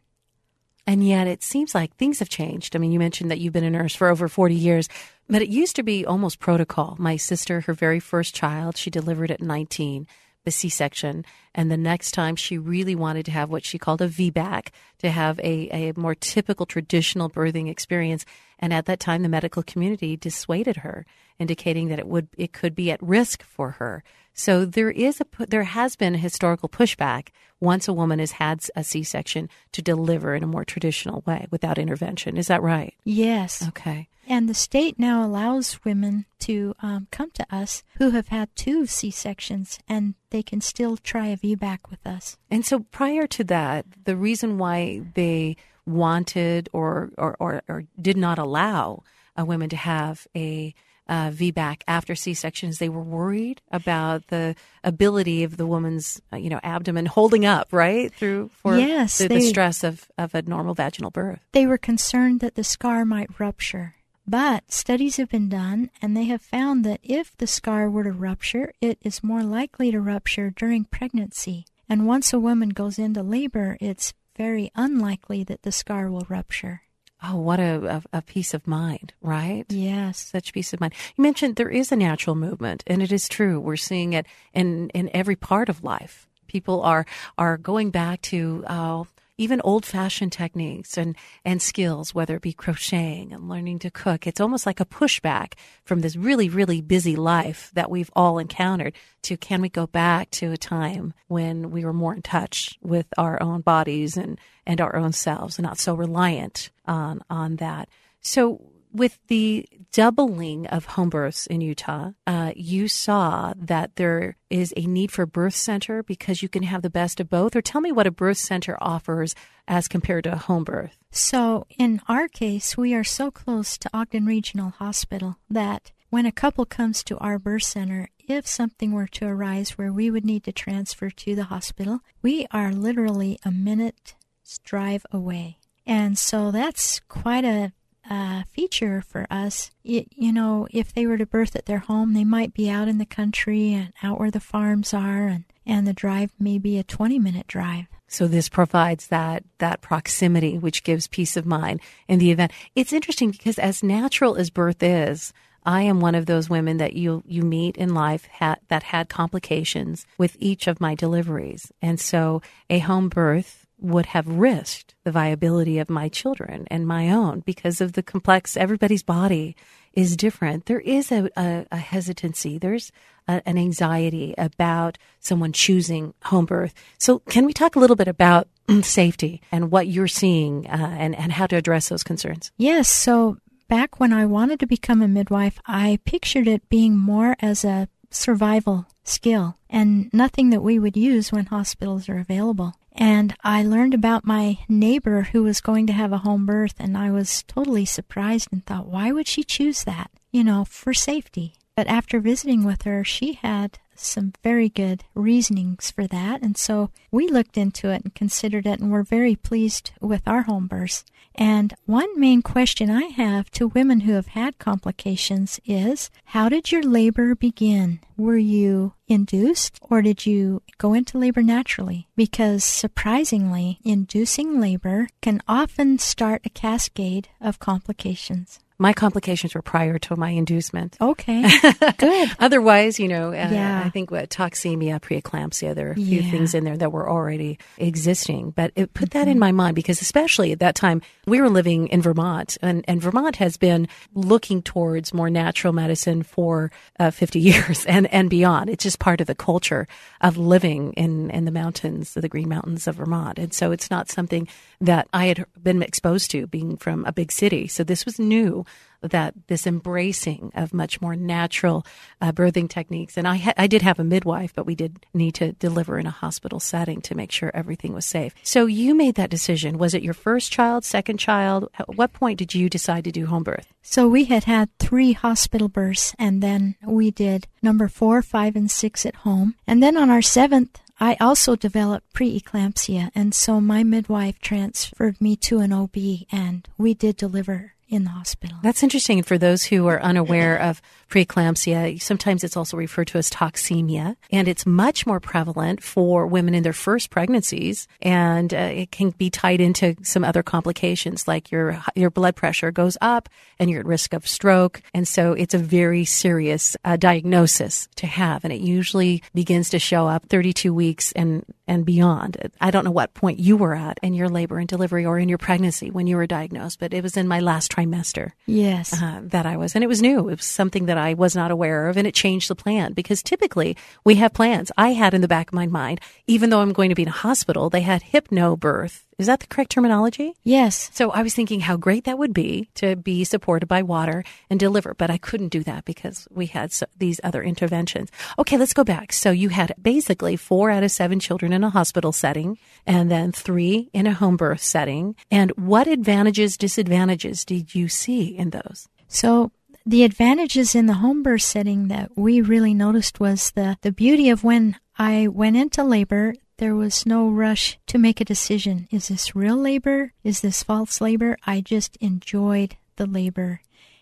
And 0.85 1.05
yet 1.05 1.27
it 1.27 1.43
seems 1.43 1.75
like 1.75 1.95
things 1.95 2.19
have 2.19 2.29
changed. 2.29 2.75
I 2.75 2.79
mean, 2.79 2.93
you 2.93 2.99
mentioned 2.99 3.29
that 3.29 3.39
you've 3.39 3.53
been 3.53 3.65
a 3.65 3.69
nurse 3.69 3.93
for 3.93 4.07
over 4.07 4.29
40 4.29 4.55
years, 4.55 4.87
but 5.27 5.41
it 5.41 5.49
used 5.49 5.75
to 5.75 5.83
be 5.83 6.05
almost 6.05 6.39
protocol. 6.39 6.95
My 6.97 7.17
sister, 7.17 7.61
her 7.61 7.73
very 7.73 7.99
first 7.99 8.33
child, 8.33 8.77
she 8.77 8.89
delivered 8.89 9.29
at 9.29 9.41
19 9.41 10.07
the 10.47 10.51
C 10.51 10.69
section. 10.69 11.25
And 11.53 11.69
the 11.69 11.75
next 11.75 12.11
time 12.11 12.37
she 12.37 12.57
really 12.57 12.95
wanted 12.95 13.25
to 13.25 13.31
have 13.31 13.49
what 13.49 13.65
she 13.65 13.77
called 13.77 14.01
a 14.01 14.07
VBAC, 14.07 14.69
to 14.99 15.11
have 15.11 15.39
a, 15.39 15.89
a 15.89 15.93
more 15.97 16.15
typical 16.15 16.65
traditional 16.65 17.29
birthing 17.29 17.69
experience. 17.69 18.25
And 18.57 18.73
at 18.73 18.85
that 18.85 19.01
time, 19.01 19.23
the 19.23 19.29
medical 19.29 19.61
community 19.61 20.15
dissuaded 20.15 20.77
her, 20.77 21.05
indicating 21.37 21.89
that 21.89 21.99
it 21.99 22.07
would 22.07 22.29
it 22.37 22.53
could 22.53 22.75
be 22.75 22.89
at 22.91 23.03
risk 23.03 23.43
for 23.43 23.71
her. 23.71 24.05
So 24.33 24.63
there 24.63 24.89
is 24.89 25.19
a 25.19 25.45
there 25.45 25.63
has 25.63 25.97
been 25.97 26.15
a 26.15 26.19
historical 26.19 26.69
pushback 26.69 27.29
once 27.59 27.89
a 27.89 27.93
woman 27.93 28.19
has 28.19 28.31
had 28.33 28.61
a 28.73 28.83
C-section 28.85 29.49
to 29.73 29.81
deliver 29.81 30.33
in 30.33 30.43
a 30.43 30.47
more 30.47 30.63
traditional 30.63 31.23
way 31.25 31.47
without 31.51 31.77
intervention. 31.77 32.37
Is 32.37 32.47
that 32.47 32.61
right? 32.61 32.93
Yes. 33.03 33.67
Okay. 33.67 34.07
And 34.27 34.49
the 34.49 34.53
state 34.53 34.99
now 34.99 35.25
allows 35.25 35.83
women 35.85 36.25
to 36.39 36.75
um, 36.81 37.07
come 37.11 37.31
to 37.31 37.45
us 37.49 37.83
who 37.97 38.11
have 38.11 38.27
had 38.27 38.53
two 38.55 38.85
C 38.85 39.09
sections 39.09 39.79
and 39.87 40.15
they 40.31 40.43
can 40.43 40.59
still 40.59 40.97
try 40.97 41.27
a 41.27 41.37
VBAC 41.37 41.89
with 41.89 42.05
us. 42.05 42.37
And 42.51 42.65
so 42.65 42.79
prior 42.91 43.25
to 43.27 43.43
that, 43.45 43.85
the 44.03 44.17
reason 44.17 44.57
why 44.57 45.01
they 45.13 45.55
wanted 45.85 46.67
or, 46.73 47.11
or, 47.17 47.37
or, 47.39 47.61
or 47.69 47.83
did 47.99 48.17
not 48.17 48.37
allow 48.37 49.03
a 49.37 49.45
women 49.45 49.69
to 49.69 49.77
have 49.77 50.27
a 50.35 50.75
uh, 51.09 51.29
VBAC 51.29 51.83
after 51.87 52.15
C-sections, 52.15 52.79
they 52.79 52.89
were 52.89 53.01
worried 53.01 53.61
about 53.71 54.27
the 54.27 54.55
ability 54.83 55.43
of 55.43 55.57
the 55.57 55.65
woman's, 55.65 56.21
uh, 56.33 56.37
you 56.37 56.49
know, 56.49 56.59
abdomen 56.63 57.05
holding 57.05 57.45
up, 57.45 57.69
right, 57.71 58.13
through 58.13 58.49
for 58.53 58.77
yes, 58.77 59.17
the, 59.17 59.27
they, 59.27 59.35
the 59.35 59.41
stress 59.41 59.85
of, 59.85 60.09
of 60.17 60.35
a 60.35 60.41
normal 60.41 60.73
vaginal 60.73 61.11
birth. 61.11 61.39
They 61.53 61.65
were 61.65 61.77
concerned 61.77 62.41
that 62.41 62.55
the 62.55 62.63
scar 62.63 63.05
might 63.05 63.39
rupture. 63.39 63.95
But 64.29 64.73
studies 64.73 65.15
have 65.17 65.29
been 65.29 65.47
done, 65.47 65.89
and 66.01 66.15
they 66.15 66.25
have 66.25 66.41
found 66.41 66.83
that 66.83 66.99
if 67.01 67.35
the 67.37 67.47
scar 67.47 67.89
were 67.89 68.03
to 68.03 68.11
rupture, 68.11 68.73
it 68.81 68.99
is 69.01 69.23
more 69.23 69.41
likely 69.41 69.89
to 69.91 70.01
rupture 70.01 70.49
during 70.49 70.83
pregnancy. 70.83 71.65
And 71.87 72.05
once 72.05 72.33
a 72.33 72.39
woman 72.39 72.69
goes 72.69 72.99
into 72.99 73.23
labor, 73.23 73.77
it's 73.79 74.13
very 74.35 74.69
unlikely 74.75 75.45
that 75.45 75.61
the 75.61 75.71
scar 75.71 76.11
will 76.11 76.25
rupture. 76.27 76.81
Oh, 77.23 77.37
what 77.37 77.59
a, 77.61 78.03
a, 78.13 78.17
a, 78.17 78.21
peace 78.21 78.53
of 78.53 78.67
mind, 78.67 79.13
right? 79.21 79.65
Yes. 79.69 80.19
Such 80.19 80.53
peace 80.53 80.73
of 80.73 80.81
mind. 80.81 80.93
You 81.15 81.21
mentioned 81.23 81.55
there 81.55 81.69
is 81.69 81.91
a 81.91 81.95
natural 81.95 82.35
movement, 82.35 82.83
and 82.85 83.01
it 83.01 83.11
is 83.11 83.29
true. 83.29 83.59
We're 83.59 83.77
seeing 83.77 84.13
it 84.13 84.27
in, 84.53 84.89
in 84.89 85.09
every 85.13 85.35
part 85.35 85.69
of 85.69 85.83
life. 85.83 86.27
People 86.47 86.83
are, 86.83 87.05
are 87.37 87.57
going 87.57 87.89
back 87.89 88.21
to, 88.23 88.63
uh, 88.67 89.03
even 89.37 89.61
old 89.63 89.85
fashioned 89.85 90.31
techniques 90.31 90.97
and, 90.97 91.15
and 91.45 91.61
skills, 91.61 92.13
whether 92.13 92.35
it 92.35 92.41
be 92.41 92.53
crocheting 92.53 93.31
and 93.31 93.49
learning 93.49 93.79
to 93.79 93.91
cook. 93.91 94.25
It's 94.25 94.41
almost 94.41 94.65
like 94.65 94.79
a 94.79 94.85
pushback 94.85 95.53
from 95.83 96.01
this 96.01 96.15
really, 96.15 96.49
really 96.49 96.81
busy 96.81 97.15
life 97.15 97.71
that 97.73 97.91
we've 97.91 98.11
all 98.15 98.39
encountered 98.39 98.93
to 99.23 99.37
can 99.37 99.61
we 99.61 99.69
go 99.69 99.87
back 99.87 100.31
to 100.31 100.51
a 100.51 100.57
time 100.57 101.13
when 101.27 101.71
we 101.71 101.85
were 101.85 101.93
more 101.93 102.13
in 102.13 102.21
touch 102.21 102.77
with 102.81 103.05
our 103.17 103.41
own 103.41 103.61
bodies 103.61 104.17
and, 104.17 104.39
and 104.65 104.81
our 104.81 104.95
own 104.95 105.13
selves 105.13 105.57
and 105.57 105.65
not 105.65 105.77
so 105.77 105.93
reliant 105.93 106.71
on, 106.85 107.21
on 107.29 107.57
that. 107.57 107.89
So 108.21 108.61
with 108.97 109.19
the 109.27 109.67
doubling 109.91 110.67
of 110.67 110.85
home 110.85 111.09
births 111.09 111.47
in 111.47 111.61
Utah, 111.61 112.11
uh, 112.25 112.51
you 112.55 112.87
saw 112.87 113.53
that 113.55 113.95
there 113.95 114.37
is 114.49 114.73
a 114.75 114.81
need 114.81 115.11
for 115.11 115.25
birth 115.25 115.55
center 115.55 116.03
because 116.03 116.41
you 116.41 116.49
can 116.49 116.63
have 116.63 116.81
the 116.81 116.89
best 116.89 117.19
of 117.19 117.29
both. 117.29 117.55
Or 117.55 117.61
tell 117.61 117.81
me 117.81 117.91
what 117.91 118.07
a 118.07 118.11
birth 118.11 118.37
center 118.37 118.77
offers 118.81 119.35
as 119.67 119.87
compared 119.87 120.25
to 120.25 120.33
a 120.33 120.37
home 120.37 120.63
birth. 120.63 120.97
So, 121.11 121.65
in 121.77 122.01
our 122.07 122.27
case, 122.27 122.77
we 122.77 122.93
are 122.93 123.03
so 123.03 123.31
close 123.31 123.77
to 123.77 123.89
Ogden 123.93 124.25
Regional 124.25 124.71
Hospital 124.71 125.37
that 125.49 125.91
when 126.09 126.25
a 126.25 126.31
couple 126.31 126.65
comes 126.65 127.03
to 127.03 127.17
our 127.17 127.37
birth 127.37 127.63
center, 127.63 128.09
if 128.19 128.47
something 128.47 128.91
were 128.91 129.07
to 129.07 129.25
arise 129.25 129.71
where 129.71 129.91
we 129.91 130.09
would 130.09 130.25
need 130.25 130.43
to 130.45 130.51
transfer 130.51 131.09
to 131.09 131.35
the 131.35 131.45
hospital, 131.45 131.99
we 132.21 132.47
are 132.51 132.71
literally 132.71 133.37
a 133.43 133.51
minute's 133.51 134.15
drive 134.63 135.05
away. 135.11 135.57
And 135.85 136.17
so 136.17 136.51
that's 136.51 136.99
quite 137.07 137.45
a 137.45 137.71
uh, 138.09 138.43
feature 138.51 139.01
for 139.01 139.27
us. 139.29 139.71
It, 139.83 140.07
you 140.15 140.31
know, 140.31 140.67
if 140.71 140.93
they 140.93 141.05
were 141.05 141.17
to 141.17 141.25
birth 141.25 141.55
at 141.55 141.65
their 141.65 141.79
home, 141.79 142.13
they 142.13 142.23
might 142.23 142.53
be 142.53 142.69
out 142.69 142.87
in 142.87 142.97
the 142.97 143.05
country 143.05 143.73
and 143.73 143.93
out 144.03 144.19
where 144.19 144.31
the 144.31 144.39
farms 144.39 144.93
are, 144.93 145.27
and, 145.27 145.43
and 145.65 145.87
the 145.87 145.93
drive 145.93 146.31
may 146.39 146.57
be 146.57 146.77
a 146.77 146.83
20 146.83 147.19
minute 147.19 147.47
drive. 147.47 147.87
So 148.07 148.27
this 148.27 148.47
provides 148.47 149.07
that 149.07 149.43
that 149.57 149.81
proximity, 149.81 150.57
which 150.57 150.83
gives 150.83 151.07
peace 151.07 151.35
of 151.35 151.45
mind 151.45 151.81
in 152.07 152.19
the 152.19 152.31
event. 152.31 152.53
It's 152.73 152.93
interesting 152.93 153.31
because 153.31 153.59
as 153.59 153.83
natural 153.83 154.37
as 154.37 154.49
birth 154.49 154.81
is, 154.81 155.33
I 155.65 155.81
am 155.81 155.99
one 155.99 156.15
of 156.15 156.25
those 156.25 156.49
women 156.49 156.77
that 156.77 156.93
you 156.93 157.21
you 157.27 157.41
meet 157.41 157.75
in 157.75 157.93
life 157.93 158.27
ha- 158.31 158.55
that 158.69 158.83
had 158.83 159.09
complications 159.09 160.05
with 160.17 160.37
each 160.39 160.67
of 160.67 160.79
my 160.79 160.95
deliveries, 160.95 161.71
and 161.81 161.99
so 161.99 162.41
a 162.69 162.79
home 162.79 163.09
birth 163.09 163.66
would 163.79 164.07
have 164.07 164.27
risked 164.27 164.95
the 165.03 165.11
viability 165.11 165.79
of 165.79 165.89
my 165.89 166.09
children 166.09 166.67
and 166.69 166.87
my 166.87 167.09
own 167.09 167.41
because 167.41 167.79
of 167.79 167.93
the 167.93 168.03
complex 168.03 168.57
everybody's 168.57 169.03
body 169.03 169.55
is 169.93 170.17
different. 170.17 170.65
There 170.65 170.79
is 170.79 171.11
a, 171.11 171.29
a, 171.37 171.65
a 171.71 171.77
hesitancy. 171.77 172.57
There's 172.57 172.91
a, 173.27 173.41
an 173.45 173.57
anxiety 173.57 174.33
about 174.37 174.97
someone 175.19 175.53
choosing 175.53 176.13
home 176.23 176.45
birth. 176.45 176.73
So 176.97 177.19
can 177.19 177.45
we 177.45 177.53
talk 177.53 177.75
a 177.75 177.79
little 177.79 177.95
bit 177.95 178.07
about 178.07 178.47
safety 178.81 179.41
and 179.51 179.71
what 179.71 179.87
you're 179.87 180.07
seeing 180.07 180.67
uh, 180.67 180.95
and, 180.97 181.15
and 181.15 181.31
how 181.31 181.47
to 181.47 181.55
address 181.55 181.89
those 181.89 182.03
concerns? 182.03 182.51
Yes. 182.57 182.89
So 182.89 183.37
back 183.67 183.99
when 183.99 184.13
i 184.13 184.25
wanted 184.25 184.57
to 184.61 184.65
become 184.65 185.01
a 185.01 185.09
midwife 185.09 185.59
i 185.65 185.99
pictured 186.05 186.47
it 186.47 186.69
being 186.69 186.95
more 186.95 187.35
as 187.41 187.65
a 187.65 187.89
survival 188.09 188.85
skill 189.03 189.57
and 189.69 190.09
nothing 190.13 190.49
that 190.49 190.61
we 190.61 190.79
would 190.79 190.97
use 190.97 191.31
when 191.31 191.45
hospitals 191.45 192.09
are 192.09 192.19
available. 192.19 192.73
And 192.97 193.35
I 193.43 193.61
learned 193.63 193.93
about 193.93 194.25
my 194.25 194.57
neighbor 194.67 195.23
who 195.31 195.43
was 195.43 195.61
going 195.61 195.85
to 195.87 195.93
have 195.93 196.11
a 196.11 196.19
home 196.19 196.45
birth, 196.45 196.73
and 196.79 196.97
I 196.97 197.11
was 197.11 197.43
totally 197.43 197.85
surprised 197.85 198.49
and 198.51 198.65
thought, 198.65 198.87
why 198.87 199.11
would 199.11 199.27
she 199.27 199.43
choose 199.43 199.83
that? 199.83 200.09
You 200.31 200.43
know, 200.43 200.65
for 200.65 200.93
safety. 200.93 201.53
But 201.75 201.87
after 201.87 202.19
visiting 202.19 202.63
with 202.63 202.81
her, 202.83 203.03
she 203.03 203.33
had 203.33 203.77
some 203.99 204.33
very 204.43 204.69
good 204.69 205.03
reasonings 205.13 205.91
for 205.91 206.07
that. 206.07 206.41
And 206.41 206.57
so 206.57 206.91
we 207.11 207.27
looked 207.27 207.57
into 207.57 207.89
it 207.89 208.03
and 208.03 208.13
considered 208.13 208.65
it, 208.65 208.79
and 208.79 208.91
we're 208.91 209.03
very 209.03 209.35
pleased 209.35 209.91
with 210.01 210.27
our 210.27 210.43
home 210.43 210.67
births. 210.67 211.03
And 211.37 211.75
one 211.85 212.19
main 212.19 212.41
question 212.41 212.89
I 212.89 213.03
have 213.03 213.51
to 213.51 213.67
women 213.67 214.01
who 214.01 214.13
have 214.13 214.27
had 214.27 214.57
complications 214.57 215.59
is 215.65 216.09
How 216.25 216.49
did 216.49 216.71
your 216.71 216.81
labor 216.81 217.35
begin? 217.35 217.99
Were 218.17 218.37
you 218.37 218.93
induced 219.07 219.77
or 219.81 220.01
did 220.01 220.25
you 220.25 220.63
go 220.79 220.95
into 220.95 221.19
labor 221.19 221.43
naturally? 221.43 222.07
Because 222.15 222.63
surprisingly, 222.63 223.79
inducing 223.83 224.59
labor 224.59 225.09
can 225.21 225.41
often 225.47 225.99
start 225.99 226.41
a 226.43 226.49
cascade 226.49 227.29
of 227.39 227.59
complications. 227.59 228.59
My 228.79 228.93
complications 228.93 229.55
were 229.55 229.63
prior 229.63 229.97
to 229.99 230.15
my 230.15 230.29
inducement. 230.29 230.97
Okay, 231.01 231.43
good. 231.97 232.29
Otherwise, 232.37 232.99
you 232.99 233.07
know, 233.07 233.29
uh, 233.29 233.49
yeah. 233.51 233.81
I 233.83 233.89
think 233.89 234.11
what 234.11 234.29
toxemia, 234.29 234.99
preeclampsia, 235.01 235.73
there 235.73 235.87
are 235.89 235.91
a 235.93 235.95
few 235.95 236.21
Yeah. 236.21 236.29
things 236.29 236.53
in 236.53 236.63
there 236.63 236.77
that 236.77 236.91
were 236.91 237.09
already 237.09 237.57
existing. 237.77 238.51
But 238.51 238.71
it 238.75 238.93
put 238.93 239.11
that 239.11 239.21
Mm-hmm. 239.21 239.31
in 239.31 239.39
my 239.39 239.51
mind 239.51 239.75
because, 239.75 239.99
especially 240.01 240.51
at 240.51 240.59
that 240.59 240.75
time, 240.75 241.01
we 241.25 241.41
were 241.41 241.49
living 241.49 241.87
in 241.87 242.03
Vermont, 242.03 242.55
and, 242.61 242.85
and 242.87 243.01
Vermont 243.01 243.37
has 243.37 243.57
been 243.57 243.87
looking 244.13 244.61
towards 244.61 245.11
more 245.11 245.29
natural 245.31 245.73
medicine 245.73 246.21
for 246.21 246.71
uh, 246.99 247.09
50 247.09 247.39
years 247.49 247.83
and, 247.87 248.05
and 248.13 248.29
beyond. 248.29 248.69
It's 248.69 248.83
just 248.83 248.99
part 248.99 249.21
of 249.21 249.27
the 249.27 249.33
culture 249.35 249.87
of 250.21 250.37
living 250.37 250.93
in, 250.93 251.31
in 251.31 251.45
the 251.45 251.51
mountains, 251.51 252.13
the 252.13 252.29
Green 252.29 252.47
Mountains 252.49 252.87
of 252.87 252.97
Vermont. 252.97 253.39
And 253.39 253.53
so 253.55 253.71
it's 253.71 253.89
not 253.89 254.09
something 254.09 254.47
that 254.79 255.07
I 255.13 255.25
had 255.25 255.45
been 255.61 255.81
exposed 255.81 256.29
to 256.31 256.45
being 256.45 256.77
from 256.77 257.05
a 257.05 257.11
big 257.11 257.31
city. 257.31 257.67
So 257.67 257.83
this 257.83 258.05
was 258.05 258.19
new 258.19 258.65
that 259.01 259.33
this 259.47 259.67
embracing 259.67 260.51
of 260.55 260.73
much 260.73 261.01
more 261.01 261.15
natural 261.15 261.85
uh, 262.21 262.31
birthing 262.31 262.69
techniques. 262.69 263.17
And 263.17 263.27
I, 263.27 263.37
ha- 263.37 263.53
I 263.57 263.67
did 263.67 263.81
have 263.81 263.99
a 263.99 264.03
midwife, 264.03 264.53
but 264.53 264.65
we 264.65 264.75
did 264.75 265.05
need 265.13 265.35
to 265.35 265.53
deliver 265.53 265.99
in 265.99 266.07
a 266.07 266.11
hospital 266.11 266.59
setting 266.59 267.01
to 267.01 267.15
make 267.15 267.31
sure 267.31 267.51
everything 267.53 267.93
was 267.93 268.05
safe. 268.05 268.33
So 268.43 268.65
you 268.65 268.95
made 268.95 269.15
that 269.15 269.29
decision. 269.29 269.77
Was 269.77 269.93
it 269.93 270.03
your 270.03 270.13
first 270.13 270.51
child, 270.51 270.83
second 270.83 271.17
child? 271.17 271.69
At 271.77 271.95
what 271.95 272.13
point 272.13 272.39
did 272.39 272.53
you 272.53 272.69
decide 272.69 273.03
to 273.05 273.11
do 273.11 273.27
home 273.27 273.43
birth? 273.43 273.73
So 273.81 274.07
we 274.07 274.25
had 274.25 274.43
had 274.43 274.69
three 274.79 275.13
hospital 275.13 275.69
births, 275.69 276.13
and 276.19 276.43
then 276.43 276.75
we 276.85 277.11
did 277.11 277.47
number 277.61 277.87
four, 277.87 278.21
five, 278.21 278.55
and 278.55 278.69
six 278.69 279.05
at 279.05 279.15
home. 279.15 279.55
And 279.65 279.81
then 279.81 279.95
on 279.95 280.09
our 280.09 280.21
seventh, 280.21 280.79
I 280.99 281.15
also 281.19 281.55
developed 281.55 282.11
preeclampsia, 282.13 283.11
and 283.13 283.33
so 283.33 283.61
my 283.61 283.83
midwife 283.83 284.39
transferred 284.39 285.21
me 285.21 285.35
to 285.37 285.59
an 285.59 285.71
OB, 285.71 285.95
and 286.31 286.67
we 286.77 286.95
did 286.95 287.17
deliver 287.17 287.75
in 287.89 288.03
the 288.03 288.09
hospital. 288.09 288.57
That's 288.61 288.83
interesting. 288.83 289.23
For 289.23 289.37
those 289.37 289.63
who 289.63 289.87
are 289.87 290.01
unaware 290.01 290.57
of 290.57 290.81
preeclampsia, 291.09 292.01
sometimes 292.01 292.43
it's 292.43 292.57
also 292.57 292.77
referred 292.77 293.07
to 293.07 293.17
as 293.17 293.29
toxemia, 293.29 294.15
and 294.31 294.47
it's 294.47 294.65
much 294.65 295.05
more 295.05 295.19
prevalent 295.19 295.83
for 295.83 296.27
women 296.27 296.53
in 296.53 296.63
their 296.63 296.73
first 296.73 297.09
pregnancies, 297.09 297.87
and 298.01 298.53
uh, 298.53 298.57
it 298.57 298.91
can 298.91 299.11
be 299.11 299.29
tied 299.29 299.61
into 299.61 299.95
some 300.03 300.23
other 300.23 300.43
complications 300.43 301.27
like 301.27 301.51
your 301.51 301.81
your 301.95 302.09
blood 302.09 302.35
pressure 302.35 302.71
goes 302.71 302.97
up 303.01 303.29
and 303.59 303.69
you're 303.69 303.79
at 303.79 303.85
risk 303.85 304.13
of 304.13 304.27
stroke, 304.27 304.81
and 304.93 305.07
so 305.07 305.33
it's 305.33 305.53
a 305.53 305.59
very 305.59 306.05
serious 306.05 306.75
uh, 306.85 306.97
diagnosis 306.97 307.87
to 307.95 308.07
have, 308.07 308.43
and 308.43 308.53
it 308.53 308.61
usually 308.61 309.23
begins 309.33 309.69
to 309.69 309.79
show 309.79 310.07
up 310.07 310.25
32 310.27 310.73
weeks 310.73 311.11
and 311.13 311.45
and 311.67 311.85
beyond. 311.85 312.37
I 312.61 312.71
don't 312.71 312.85
know 312.85 312.91
what 312.91 313.13
point 313.13 313.39
you 313.39 313.57
were 313.57 313.75
at 313.75 313.99
in 314.01 314.13
your 314.13 314.29
labor 314.29 314.57
and 314.57 314.67
delivery 314.67 315.05
or 315.05 315.19
in 315.19 315.29
your 315.29 315.37
pregnancy 315.37 315.91
when 315.91 316.07
you 316.07 316.15
were 316.15 316.25
diagnosed, 316.25 316.79
but 316.79 316.93
it 316.93 317.03
was 317.03 317.17
in 317.17 317.27
my 317.27 317.39
last 317.41 317.71
trimester. 317.71 318.31
Yes. 318.45 318.93
Uh, 318.93 319.19
that 319.23 319.45
I 319.45 319.57
was. 319.57 319.75
And 319.75 319.83
it 319.83 319.87
was 319.87 320.01
new. 320.01 320.29
It 320.29 320.37
was 320.37 320.45
something 320.45 320.85
that 320.97 321.05
I 321.05 321.13
was 321.13 321.35
not 321.35 321.51
aware 321.51 321.87
of, 321.87 321.95
and 321.95 322.07
it 322.07 322.15
changed 322.15 322.49
the 322.49 322.55
plan 322.55 322.93
because 322.93 323.21
typically 323.21 323.77
we 324.03 324.15
have 324.15 324.33
plans. 324.33 324.71
I 324.77 324.93
had 324.93 325.13
in 325.13 325.21
the 325.21 325.27
back 325.27 325.49
of 325.49 325.53
my 325.53 325.67
mind, 325.67 326.01
even 326.25 326.49
though 326.49 326.61
I'm 326.61 326.73
going 326.73 326.89
to 326.89 326.95
be 326.95 327.03
in 327.03 327.07
a 327.07 327.11
hospital, 327.11 327.69
they 327.69 327.81
had 327.81 328.01
hypnobirth 328.01 329.03
is 329.17 329.25
that 329.25 329.39
the 329.39 329.47
correct 329.47 329.71
terminology? 329.71 330.33
Yes. 330.43 330.91
So 330.93 331.09
I 331.09 331.23
was 331.23 331.33
thinking 331.33 331.61
how 331.61 331.75
great 331.75 332.03
that 332.03 332.19
would 332.19 332.35
be 332.35 332.69
to 332.75 332.95
be 332.95 333.23
supported 333.23 333.65
by 333.65 333.81
water 333.81 334.23
and 334.47 334.59
deliver, 334.59 334.93
but 334.93 335.09
I 335.09 335.17
couldn't 335.17 335.47
do 335.47 335.63
that 335.63 335.85
because 335.85 336.27
we 336.29 336.45
had 336.45 336.71
so, 336.71 336.85
these 336.99 337.19
other 337.23 337.41
interventions. 337.41 338.11
Okay, 338.37 338.57
let's 338.57 338.73
go 338.73 338.83
back. 338.83 339.11
So 339.11 339.31
you 339.31 339.49
had 339.49 339.73
basically 339.81 340.35
four 340.35 340.69
out 340.69 340.83
of 340.83 340.91
seven 340.91 341.19
children 341.19 341.51
in 341.51 341.63
a 341.63 341.71
hospital 341.71 342.11
setting 342.11 342.59
and 342.85 343.09
then 343.09 343.31
three 343.31 343.89
in 343.91 344.05
a 344.05 344.13
home 344.13 344.37
birth 344.37 344.61
setting. 344.61 345.15
And 345.31 345.49
what 345.51 345.87
advantages, 345.87 346.55
disadvantages 346.55 347.43
did 347.43 347.73
you 347.73 347.87
see 347.87 348.37
in 348.37 348.51
those? 348.51 348.87
So 349.07 349.51
the 349.87 350.03
advantages 350.03 350.75
in 350.75 350.85
the 350.85 350.95
home 350.95 351.23
birth 351.23 351.43
setting 351.43 351.87
that 351.87 352.11
we 352.17 352.41
really 352.41 352.73
noticed 352.73 353.21
was 353.21 353.51
the, 353.51 353.77
the 353.81 353.91
beauty 353.91 354.29
of 354.29 354.43
when 354.43 354.75
I 354.99 355.29
went 355.29 355.55
into 355.55 355.81
labor, 355.81 356.33
there 356.57 356.75
was 356.75 357.05
no 357.05 357.29
rush 357.29 357.79
to 357.87 357.97
make 357.97 358.19
a 358.19 358.25
decision. 358.25 358.89
Is 358.91 359.07
this 359.07 359.33
real 359.33 359.55
labor? 359.55 360.11
Is 360.25 360.41
this 360.41 360.61
false 360.61 360.99
labor? 360.99 361.37
I 361.47 361.61
just 361.61 361.95
enjoyed 361.97 362.75
the 362.97 363.05
labor. 363.05 363.61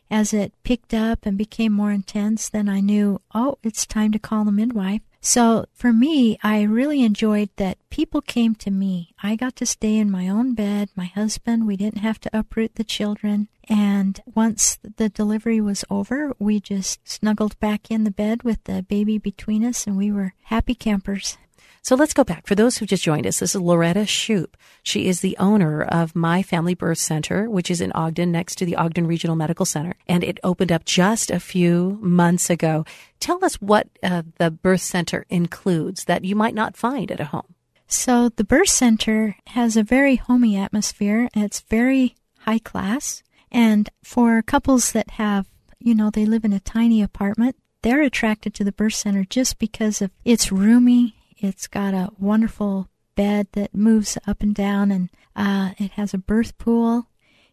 As 0.10 0.34
it 0.34 0.54
picked 0.64 0.94
up 0.94 1.28
and 1.28 1.38
became 1.38 1.72
more 1.72 1.92
intense, 1.92 2.50
then 2.50 2.68
I 2.68 2.80
knew, 2.80 3.22
oh, 3.36 3.60
it's 3.62 3.86
time 3.86 4.12
to 4.14 4.20
call 4.20 4.44
the 4.44 4.52
midwife. 4.52 5.02
So 5.26 5.66
for 5.74 5.92
me, 5.92 6.38
I 6.44 6.62
really 6.62 7.02
enjoyed 7.02 7.50
that 7.56 7.80
people 7.90 8.22
came 8.22 8.54
to 8.56 8.70
me. 8.70 9.16
I 9.24 9.36
got 9.36 9.56
to 9.56 9.66
stay 9.66 9.98
in 9.98 10.12
my 10.12 10.30
own 10.30 10.54
bed. 10.54 10.90
My 10.96 11.06
husband, 11.06 11.66
we 11.66 11.76
didn't 11.76 12.02
have 12.02 12.20
to 12.22 12.30
uproot 12.32 12.76
the 12.76 12.84
children. 12.84 13.48
And 13.68 14.22
once 14.36 14.78
the 14.98 15.10
delivery 15.10 15.60
was 15.60 15.84
over, 15.90 16.36
we 16.38 16.60
just 16.60 17.00
snuggled 17.10 17.60
back 17.60 17.90
in 17.90 18.04
the 18.04 18.12
bed 18.12 18.44
with 18.44 18.64
the 18.66 18.84
baby 18.84 19.18
between 19.18 19.66
us 19.66 19.88
and 19.88 19.98
we 19.98 20.12
were 20.12 20.36
happy 20.44 20.76
campers. 20.76 21.40
So 21.86 21.94
let's 21.94 22.16
go 22.16 22.24
back. 22.24 22.48
For 22.48 22.56
those 22.56 22.78
who 22.78 22.88
just 22.88 23.04
joined 23.04 23.28
us, 23.28 23.38
this 23.38 23.54
is 23.54 23.62
Loretta 23.62 24.08
Shoup. 24.08 24.56
She 24.82 25.06
is 25.06 25.20
the 25.20 25.38
owner 25.38 25.84
of 25.84 26.16
My 26.16 26.42
Family 26.42 26.74
Birth 26.74 26.98
Center, 26.98 27.48
which 27.48 27.70
is 27.70 27.80
in 27.80 27.92
Ogden 27.92 28.32
next 28.32 28.56
to 28.56 28.66
the 28.66 28.76
Ogden 28.76 29.06
Regional 29.06 29.36
Medical 29.36 29.68
Center. 29.68 29.94
And 30.08 30.24
it 30.24 30.40
opened 30.44 30.72
up 30.72 30.86
just 30.86 31.30
a 31.30 31.40
few 31.40 32.00
months 32.02 32.50
ago. 32.50 32.86
Tell 33.20 33.46
us 33.46 33.62
what 33.62 33.88
uh, 34.02 34.24
the 34.40 34.50
birth 34.50 34.82
center 34.82 35.28
includes 35.30 36.06
that 36.06 36.26
you 36.26 36.36
might 36.36 36.56
not 36.56 36.76
find 36.76 37.12
at 37.12 37.20
a 37.20 37.26
home. 37.26 37.54
So 37.86 38.30
the 38.30 38.44
birth 38.44 38.70
center 38.70 39.36
has 39.50 39.78
a 39.78 39.84
very 39.84 40.16
homey 40.16 40.58
atmosphere. 40.58 41.30
It's 41.36 41.60
very 41.60 42.16
high 42.40 42.58
class. 42.58 43.22
And 43.52 43.92
for 44.04 44.42
couples 44.42 44.92
that 44.94 45.12
have, 45.12 45.46
you 45.78 45.94
know, 45.94 46.10
they 46.10 46.26
live 46.26 46.46
in 46.46 46.54
a 46.54 46.60
tiny 46.60 47.04
apartment, 47.04 47.56
they're 47.84 48.02
attracted 48.02 48.56
to 48.56 48.64
the 48.64 48.72
birth 48.72 48.96
center 48.96 49.24
just 49.24 49.60
because 49.60 50.02
of 50.02 50.10
its 50.24 50.52
roomy 50.52 51.16
it's 51.46 51.68
got 51.68 51.94
a 51.94 52.12
wonderful 52.20 52.90
bed 53.16 53.48
that 53.54 53.74
moves 53.74 54.18
up 54.28 54.42
and 54.42 54.54
down, 54.54 54.92
and 54.92 55.10
uh, 55.36 55.72
it 55.78 55.92
has 55.92 56.14
a 56.14 56.18
birth 56.18 56.58
pool. 56.58 57.08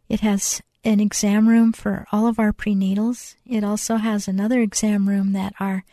It 0.08 0.20
has 0.20 0.60
an 0.84 1.00
exam 1.00 1.48
room 1.48 1.72
for 1.72 2.06
all 2.10 2.26
of 2.26 2.38
our 2.38 2.52
prenatals. 2.52 3.36
It 3.46 3.62
also 3.62 3.96
has 3.96 4.26
another 4.26 4.60
exam 4.60 5.08
room 5.08 5.32
that 5.32 5.54
our 5.60 5.84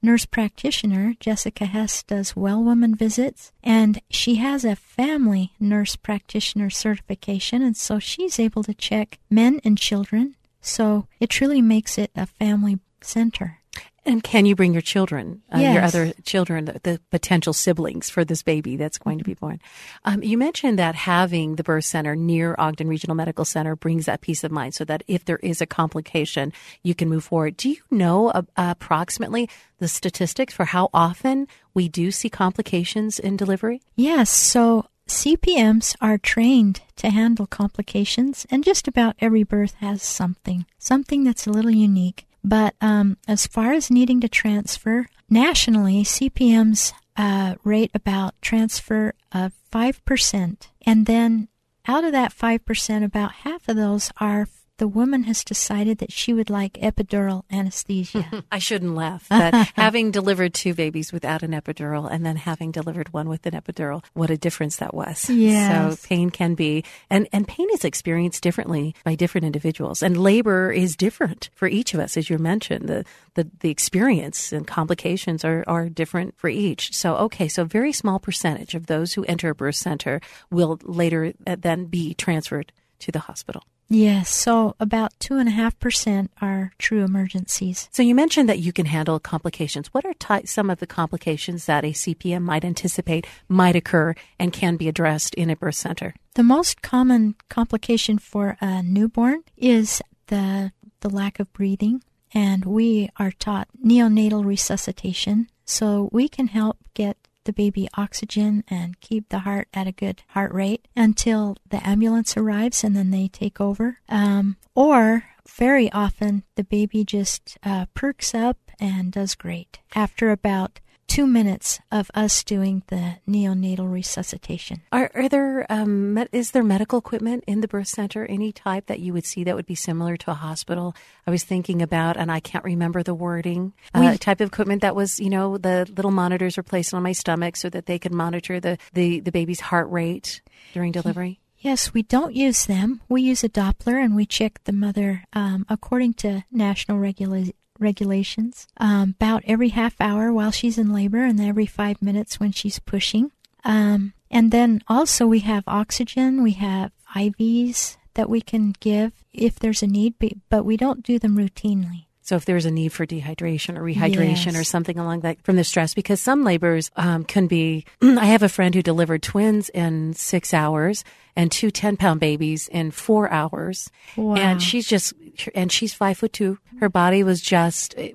nurse 0.00 0.24
practitioner, 0.24 1.14
Jessica 1.20 1.66
Hess, 1.66 2.02
does 2.02 2.36
well 2.36 2.62
woman 2.62 2.94
visits, 2.94 3.52
and 3.62 4.00
she 4.10 4.36
has 4.36 4.64
a 4.64 4.76
family 4.76 5.52
nurse 5.60 5.96
practitioner 5.96 6.70
certification, 6.70 7.62
and 7.62 7.76
so 7.76 7.98
she's 7.98 8.38
able 8.38 8.62
to 8.62 8.74
check 8.74 9.18
men 9.28 9.60
and 9.64 9.76
children. 9.78 10.36
So 10.60 11.06
it 11.20 11.30
truly 11.30 11.62
makes 11.62 11.98
it 11.98 12.10
a 12.16 12.26
family 12.26 12.78
center. 13.00 13.57
And 14.04 14.22
can 14.22 14.46
you 14.46 14.56
bring 14.56 14.72
your 14.72 14.80
children, 14.80 15.42
uh, 15.54 15.58
yes. 15.58 15.74
your 15.74 15.82
other 15.82 16.12
children, 16.22 16.64
the, 16.64 16.80
the, 16.82 17.00
potential 17.10 17.52
siblings 17.52 18.08
for 18.08 18.24
this 18.24 18.42
baby 18.42 18.76
that's 18.76 18.96
going 18.96 19.18
to 19.18 19.24
be 19.24 19.34
born? 19.34 19.60
Um, 20.06 20.22
you 20.22 20.38
mentioned 20.38 20.78
that 20.78 20.94
having 20.94 21.56
the 21.56 21.62
birth 21.62 21.84
center 21.84 22.16
near 22.16 22.54
Ogden 22.58 22.88
Regional 22.88 23.14
Medical 23.14 23.44
Center 23.44 23.76
brings 23.76 24.06
that 24.06 24.22
peace 24.22 24.44
of 24.44 24.50
mind 24.50 24.74
so 24.74 24.84
that 24.86 25.02
if 25.08 25.26
there 25.26 25.36
is 25.38 25.60
a 25.60 25.66
complication, 25.66 26.54
you 26.82 26.94
can 26.94 27.10
move 27.10 27.24
forward. 27.24 27.58
Do 27.58 27.68
you 27.68 27.82
know 27.90 28.28
uh, 28.28 28.42
approximately 28.56 29.50
the 29.78 29.88
statistics 29.88 30.54
for 30.54 30.64
how 30.64 30.88
often 30.94 31.46
we 31.74 31.88
do 31.88 32.10
see 32.10 32.30
complications 32.30 33.18
in 33.18 33.36
delivery? 33.36 33.82
Yes. 33.94 34.30
So 34.30 34.86
CPMs 35.08 35.96
are 36.02 36.18
trained 36.18 36.82
to 36.96 37.08
handle 37.08 37.46
complications, 37.46 38.46
and 38.50 38.62
just 38.62 38.86
about 38.86 39.16
every 39.20 39.42
birth 39.42 39.74
has 39.80 40.02
something, 40.02 40.66
something 40.78 41.24
that's 41.24 41.46
a 41.46 41.50
little 41.50 41.70
unique. 41.70 42.27
But 42.44 42.74
um, 42.80 43.16
as 43.26 43.46
far 43.46 43.72
as 43.72 43.90
needing 43.90 44.20
to 44.20 44.28
transfer, 44.28 45.06
nationally, 45.28 46.04
CPMs 46.04 46.92
uh, 47.16 47.56
rate 47.64 47.90
about 47.94 48.40
transfer 48.40 49.14
of 49.32 49.52
5%. 49.72 50.68
And 50.86 51.06
then 51.06 51.48
out 51.86 52.04
of 52.04 52.12
that 52.12 52.32
5%, 52.32 53.04
about 53.04 53.32
half 53.32 53.68
of 53.68 53.76
those 53.76 54.12
are 54.20 54.46
the 54.78 54.88
woman 54.88 55.24
has 55.24 55.44
decided 55.44 55.98
that 55.98 56.12
she 56.12 56.32
would 56.32 56.48
like 56.48 56.74
epidural 56.74 57.42
anesthesia. 57.50 58.44
I 58.52 58.58
shouldn't 58.58 58.94
laugh, 58.94 59.26
but 59.28 59.54
having 59.74 60.10
delivered 60.10 60.54
two 60.54 60.72
babies 60.74 61.12
without 61.12 61.42
an 61.42 61.50
epidural 61.50 62.10
and 62.10 62.24
then 62.24 62.36
having 62.36 62.70
delivered 62.70 63.12
one 63.12 63.28
with 63.28 63.44
an 63.46 63.52
epidural, 63.52 64.04
what 64.14 64.30
a 64.30 64.38
difference 64.38 64.76
that 64.76 64.94
was. 64.94 65.28
Yes. 65.28 66.00
So 66.00 66.08
pain 66.08 66.30
can 66.30 66.54
be, 66.54 66.84
and, 67.10 67.28
and 67.32 67.46
pain 67.46 67.68
is 67.74 67.84
experienced 67.84 68.42
differently 68.42 68.94
by 69.04 69.14
different 69.14 69.44
individuals. 69.44 70.02
And 70.02 70.16
labor 70.16 70.72
is 70.72 70.96
different 70.96 71.50
for 71.54 71.68
each 71.68 71.92
of 71.92 72.00
us, 72.00 72.16
as 72.16 72.30
you 72.30 72.38
mentioned. 72.38 72.88
The, 72.88 73.04
the, 73.34 73.48
the 73.60 73.70
experience 73.70 74.52
and 74.52 74.66
complications 74.66 75.44
are, 75.44 75.64
are 75.66 75.88
different 75.88 76.38
for 76.38 76.48
each. 76.48 76.94
So, 76.94 77.16
okay, 77.16 77.48
so 77.48 77.62
a 77.62 77.66
very 77.66 77.92
small 77.92 78.18
percentage 78.18 78.74
of 78.74 78.86
those 78.86 79.14
who 79.14 79.24
enter 79.24 79.50
a 79.50 79.54
birth 79.54 79.76
center 79.76 80.20
will 80.50 80.78
later 80.82 81.32
uh, 81.46 81.56
then 81.58 81.86
be 81.86 82.14
transferred 82.14 82.72
to 83.00 83.12
the 83.12 83.20
hospital. 83.20 83.62
Yes, 83.90 84.28
so 84.28 84.74
about 84.78 85.18
2.5% 85.18 86.28
are 86.42 86.72
true 86.78 87.04
emergencies. 87.04 87.88
So 87.90 88.02
you 88.02 88.14
mentioned 88.14 88.48
that 88.48 88.58
you 88.58 88.70
can 88.70 88.84
handle 88.84 89.18
complications. 89.18 89.88
What 89.94 90.04
are 90.04 90.42
some 90.44 90.68
of 90.68 90.78
the 90.78 90.86
complications 90.86 91.64
that 91.64 91.84
a 91.84 91.92
CPM 91.92 92.42
might 92.42 92.66
anticipate 92.66 93.26
might 93.48 93.76
occur 93.76 94.14
and 94.38 94.52
can 94.52 94.76
be 94.76 94.88
addressed 94.88 95.34
in 95.34 95.48
a 95.48 95.56
birth 95.56 95.76
center? 95.76 96.14
The 96.34 96.42
most 96.42 96.82
common 96.82 97.34
complication 97.48 98.18
for 98.18 98.58
a 98.60 98.82
newborn 98.82 99.42
is 99.56 100.02
the, 100.26 100.72
the 101.00 101.08
lack 101.08 101.40
of 101.40 101.50
breathing, 101.54 102.02
and 102.34 102.66
we 102.66 103.08
are 103.16 103.32
taught 103.32 103.68
neonatal 103.82 104.44
resuscitation. 104.44 105.48
So 105.64 106.10
we 106.12 106.28
can 106.28 106.48
help 106.48 106.76
get 106.92 107.16
the 107.48 107.52
baby 107.54 107.88
oxygen 107.96 108.62
and 108.68 109.00
keep 109.00 109.30
the 109.30 109.38
heart 109.38 109.68
at 109.72 109.86
a 109.86 109.92
good 109.92 110.22
heart 110.28 110.52
rate 110.52 110.86
until 110.94 111.56
the 111.70 111.84
ambulance 111.88 112.36
arrives 112.36 112.84
and 112.84 112.94
then 112.94 113.10
they 113.10 113.26
take 113.26 113.58
over. 113.58 114.00
Um, 114.06 114.58
or 114.74 115.24
very 115.48 115.90
often 115.92 116.42
the 116.56 116.62
baby 116.62 117.06
just 117.06 117.56
uh, 117.64 117.86
perks 117.94 118.34
up 118.34 118.58
and 118.78 119.12
does 119.12 119.34
great 119.34 119.78
after 119.94 120.30
about 120.30 120.80
two 121.08 121.26
minutes 121.26 121.80
of 121.90 122.10
us 122.14 122.44
doing 122.44 122.82
the 122.88 123.16
neonatal 123.28 123.90
resuscitation. 123.90 124.82
Are, 124.92 125.10
are 125.14 125.28
there 125.28 125.66
um, 125.68 126.14
med- 126.14 126.28
is 126.32 126.52
there 126.52 126.62
medical 126.62 126.98
equipment 126.98 127.44
in 127.46 127.60
the 127.60 127.68
birth 127.68 127.88
center 127.88 128.24
any 128.26 128.52
type 128.52 128.86
that 128.86 129.00
you 129.00 129.12
would 129.12 129.24
see 129.24 129.42
that 129.44 129.56
would 129.56 129.66
be 129.66 129.74
similar 129.74 130.16
to 130.18 130.30
a 130.30 130.34
hospital? 130.34 130.94
I 131.26 131.30
was 131.30 131.42
thinking 131.44 131.82
about, 131.82 132.16
and 132.16 132.30
I 132.30 132.40
can't 132.40 132.64
remember 132.64 133.02
the 133.02 133.14
wording. 133.14 133.72
Uh, 133.94 134.16
type 134.16 134.40
of 134.40 134.48
equipment 134.48 134.82
that 134.82 134.94
was, 134.94 135.18
you 135.18 135.30
know, 135.30 135.58
the 135.58 135.90
little 135.96 136.10
monitors 136.10 136.56
were 136.56 136.62
placed 136.62 136.94
on 136.94 137.02
my 137.02 137.12
stomach 137.12 137.56
so 137.56 137.68
that 137.70 137.86
they 137.86 137.98
could 137.98 138.12
monitor 138.12 138.60
the 138.60 138.78
the, 138.92 139.20
the 139.20 139.32
baby's 139.32 139.60
heart 139.60 139.90
rate 139.90 140.42
during 140.72 140.92
delivery. 140.92 141.40
Yes, 141.60 141.92
we 141.92 142.04
don't 142.04 142.36
use 142.36 142.66
them. 142.66 143.00
We 143.08 143.22
use 143.22 143.42
a 143.42 143.48
Doppler 143.48 144.02
and 144.02 144.14
we 144.14 144.26
check 144.26 144.60
the 144.62 144.72
mother 144.72 145.24
um, 145.32 145.66
according 145.68 146.14
to 146.14 146.44
national 146.52 146.98
regula- 146.98 147.52
regulations 147.78 148.66
um, 148.78 149.14
about 149.20 149.42
every 149.46 149.70
half 149.70 149.94
hour 150.00 150.32
while 150.32 150.50
she's 150.50 150.78
in 150.78 150.92
labor 150.92 151.24
and 151.24 151.40
every 151.40 151.66
five 151.66 152.00
minutes 152.02 152.38
when 152.40 152.52
she's 152.52 152.78
pushing. 152.78 153.30
Um, 153.64 154.12
and 154.30 154.50
then 154.50 154.82
also 154.88 155.26
we 155.26 155.40
have 155.40 155.64
oxygen, 155.66 156.42
we 156.42 156.52
have 156.52 156.92
IVs 157.16 157.96
that 158.14 158.28
we 158.28 158.40
can 158.40 158.74
give 158.80 159.12
if 159.32 159.58
there's 159.58 159.82
a 159.82 159.86
need, 159.86 160.14
but 160.48 160.64
we 160.64 160.76
don't 160.76 161.02
do 161.02 161.18
them 161.18 161.36
routinely. 161.36 162.04
So 162.20 162.36
if 162.36 162.44
there's 162.44 162.66
a 162.66 162.70
need 162.70 162.92
for 162.92 163.06
dehydration 163.06 163.78
or 163.78 163.82
rehydration 163.82 164.52
Yes. 164.52 164.56
or 164.56 164.62
something 164.64 164.98
along 164.98 165.20
that 165.20 165.40
from 165.44 165.56
the 165.56 165.64
stress, 165.64 165.94
because 165.94 166.20
some 166.20 166.44
labors 166.44 166.90
um, 166.94 167.24
can 167.24 167.46
be. 167.46 167.86
I 168.02 168.26
have 168.26 168.42
a 168.42 168.50
friend 168.50 168.74
who 168.74 168.82
delivered 168.82 169.22
twins 169.22 169.70
in 169.70 170.12
six 170.12 170.52
hours 170.52 171.04
and 171.34 171.50
two 171.50 171.70
10 171.70 171.96
pound 171.96 172.20
babies 172.20 172.68
in 172.68 172.90
four 172.90 173.30
hours. 173.32 173.90
Wow. 174.14 174.34
And 174.34 174.62
she's 174.62 174.86
just, 174.86 175.14
and 175.54 175.70
she's 175.70 175.94
five 175.94 176.18
foot 176.18 176.32
two. 176.32 176.58
Her 176.80 176.88
body 176.88 177.22
was 177.22 177.40
just 177.40 177.94
eh, 177.96 178.12